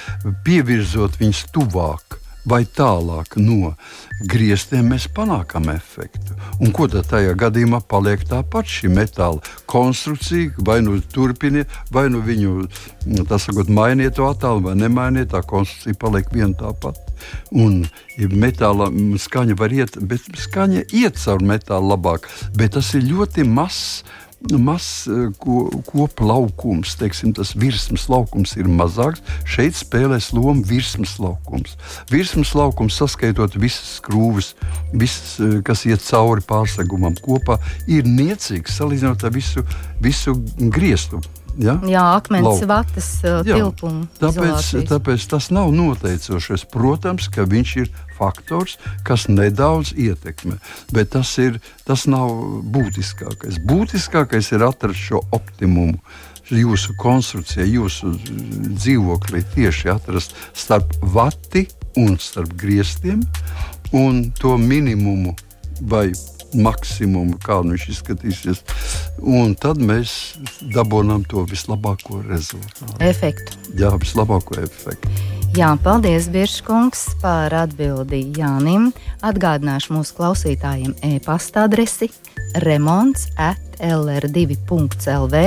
pievirzot 0.41 1.19
viņus 1.19 1.43
tuvāk 1.53 2.17
vai 2.49 2.63
tālāk 2.65 3.37
no 3.37 3.75
griestiem, 4.25 4.89
mēs 4.89 5.05
panākam 5.13 5.69
efektu. 5.69 6.33
Un 6.57 6.73
ko 6.73 6.87
tad 6.89 7.05
tajā 7.11 7.35
gadījumā 7.37 7.83
paliek 7.85 8.25
tāpat 8.25 8.65
šī 8.65 8.89
metāla 8.95 9.45
konstrukcija, 9.69 10.57
vai 10.65 10.79
nu 10.81 10.97
turpiniet, 11.13 11.69
vai 11.93 12.07
nu 12.09 12.23
viņu 12.25 12.55
nu, 12.65 13.29
sakot, 13.29 13.69
mainiet 13.69 14.17
to 14.17 14.25
attēlu, 14.25 14.71
vai 14.71 14.75
nemainiet, 14.81 15.35
tā 15.35 15.45
konstrukcija 15.45 16.01
paliek 16.01 16.33
viena 16.33 16.57
tā 16.57 16.73
pati. 16.81 17.10
Un 17.51 17.83
metāla 18.17 18.89
skaņa 19.19 19.57
var 19.59 19.73
iet, 19.75 19.99
bet 20.01 20.25
skaņa 20.37 20.87
iet 20.95 21.21
caur 21.21 21.43
metālu 21.43 21.93
labāk, 21.93 22.27
bet 22.57 22.75
tas 22.77 22.93
ir 22.97 23.07
ļoti 23.09 23.47
mazs 23.47 24.01
mazs 24.49 25.07
eh, 25.07 25.29
ko, 25.37 25.69
kopu 25.85 26.25
laukums, 26.25 26.95
teiksim, 26.99 27.33
tas 27.37 27.53
virsmas 27.57 28.07
laukums 28.09 28.55
ir 28.57 28.69
mazāks. 28.69 29.21
Šeit 29.45 29.77
spēlēs 29.77 30.31
lomu 30.33 30.65
virsmas 30.67 31.17
laukums. 31.21 31.77
Virsmas 32.11 32.55
laukums, 32.57 32.97
saskaitot 32.97 33.57
visas 33.61 33.99
skrūves, 33.99 34.53
visas, 34.93 35.35
eh, 35.39 35.59
kas 35.65 35.85
iet 35.85 36.03
cauri 36.07 36.45
pārsegumam 36.47 37.17
kopā, 37.21 37.59
ir 37.87 38.09
niecīgs 38.09 38.79
salīdzinot 38.79 39.27
ar 39.27 39.35
visu, 39.35 39.65
visu 40.01 40.35
griestu 40.57 41.21
Ja? 41.59 41.75
Jā, 41.87 42.03
akmens 42.15 42.61
vatas 42.67 43.09
uh, 43.25 43.41
Jā, 43.47 43.57
tilpumu. 43.59 44.05
Tāpēc, 44.21 44.71
tāpēc 44.89 45.27
tas 45.31 45.49
nav 45.53 45.71
noteicošais. 45.75 46.65
Protams, 46.71 47.27
ka 47.31 47.45
viņš 47.49 47.75
ir 47.81 47.91
faktors, 48.17 48.77
kas 49.07 49.27
nedaudz 49.31 49.93
ietekmē, 49.97 50.57
bet 50.95 51.13
tas, 51.15 51.33
ir, 51.41 51.59
tas 51.87 52.07
nav 52.09 52.31
būtiskākais. 52.73 53.61
Būtiskākais 53.67 54.51
ir 54.55 54.67
atrast 54.67 55.07
šo 55.11 55.23
optimumu. 55.35 55.99
Jūsu 56.51 56.97
konstrukcijā, 56.99 57.63
jūsu 57.77 58.09
dzīvoklī 58.75 59.39
tieši 59.53 59.93
atrast 59.93 60.35
starp 60.57 60.97
vati 61.13 61.63
un 62.01 62.17
starp 62.19 62.51
griestiem 62.59 63.21
un 63.95 64.25
to 64.35 64.57
minimumu 64.59 65.31
vai 65.87 66.09
maksimumu, 66.57 67.37
kā 67.43 67.59
viņš 67.63 67.87
izskatīsies. 67.95 68.63
Un 69.21 69.55
tad 69.59 69.81
mēs 69.81 70.37
dabūjām 70.73 71.25
to 71.31 71.45
vislabāko 71.49 72.21
rezultātu. 72.27 72.97
Efektu. 73.03 73.59
Jā, 73.79 73.93
vislabāko 74.01 74.59
efektu. 74.61 75.40
Jā, 75.51 75.73
paldies, 75.83 76.29
Biržkungs, 76.31 76.99
par 77.19 77.51
atbildi 77.51 78.21
Jānim. 78.37 78.85
Atgādināšu 79.19 79.91
mūsu 79.97 80.13
klausītājiem 80.15 80.93
e-pasta 81.03 81.65
adresi 81.67 82.07
remonds 82.63 83.25
at 83.35 83.59
lr2.lv. 83.83 85.41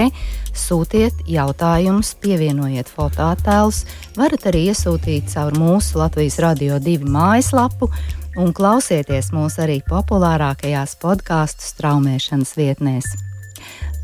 Sūtiet 0.53 1.25
jautājumus, 1.25 2.13
pievienojiet 2.21 2.93
fotoattēlus, 2.93 3.87
varat 4.19 4.45
arī 4.53 4.67
iesūtīt 4.75 5.33
caur 5.33 5.57
mūsu 5.57 6.03
Latvijas 6.03 6.37
Radio 6.45 6.77
2 6.85 7.09
mājaslapu 7.09 7.89
un 8.37 8.53
klausieties 8.53 9.33
mūs 9.33 9.57
arī 9.65 9.79
populārākajās 9.89 10.99
podkāstu 11.01 11.65
straumēšanas 11.71 12.53
vietnēs. 12.61 13.09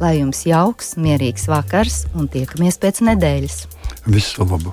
Lai 0.00 0.16
jums 0.22 0.46
jauks, 0.48 0.94
mierīgs 0.96 1.44
vakars 1.52 2.06
un 2.16 2.32
tiekamies 2.32 2.80
pēc 2.80 3.04
nedēļas! 3.04 3.66
Visu 4.08 4.48
labu! 4.48 4.72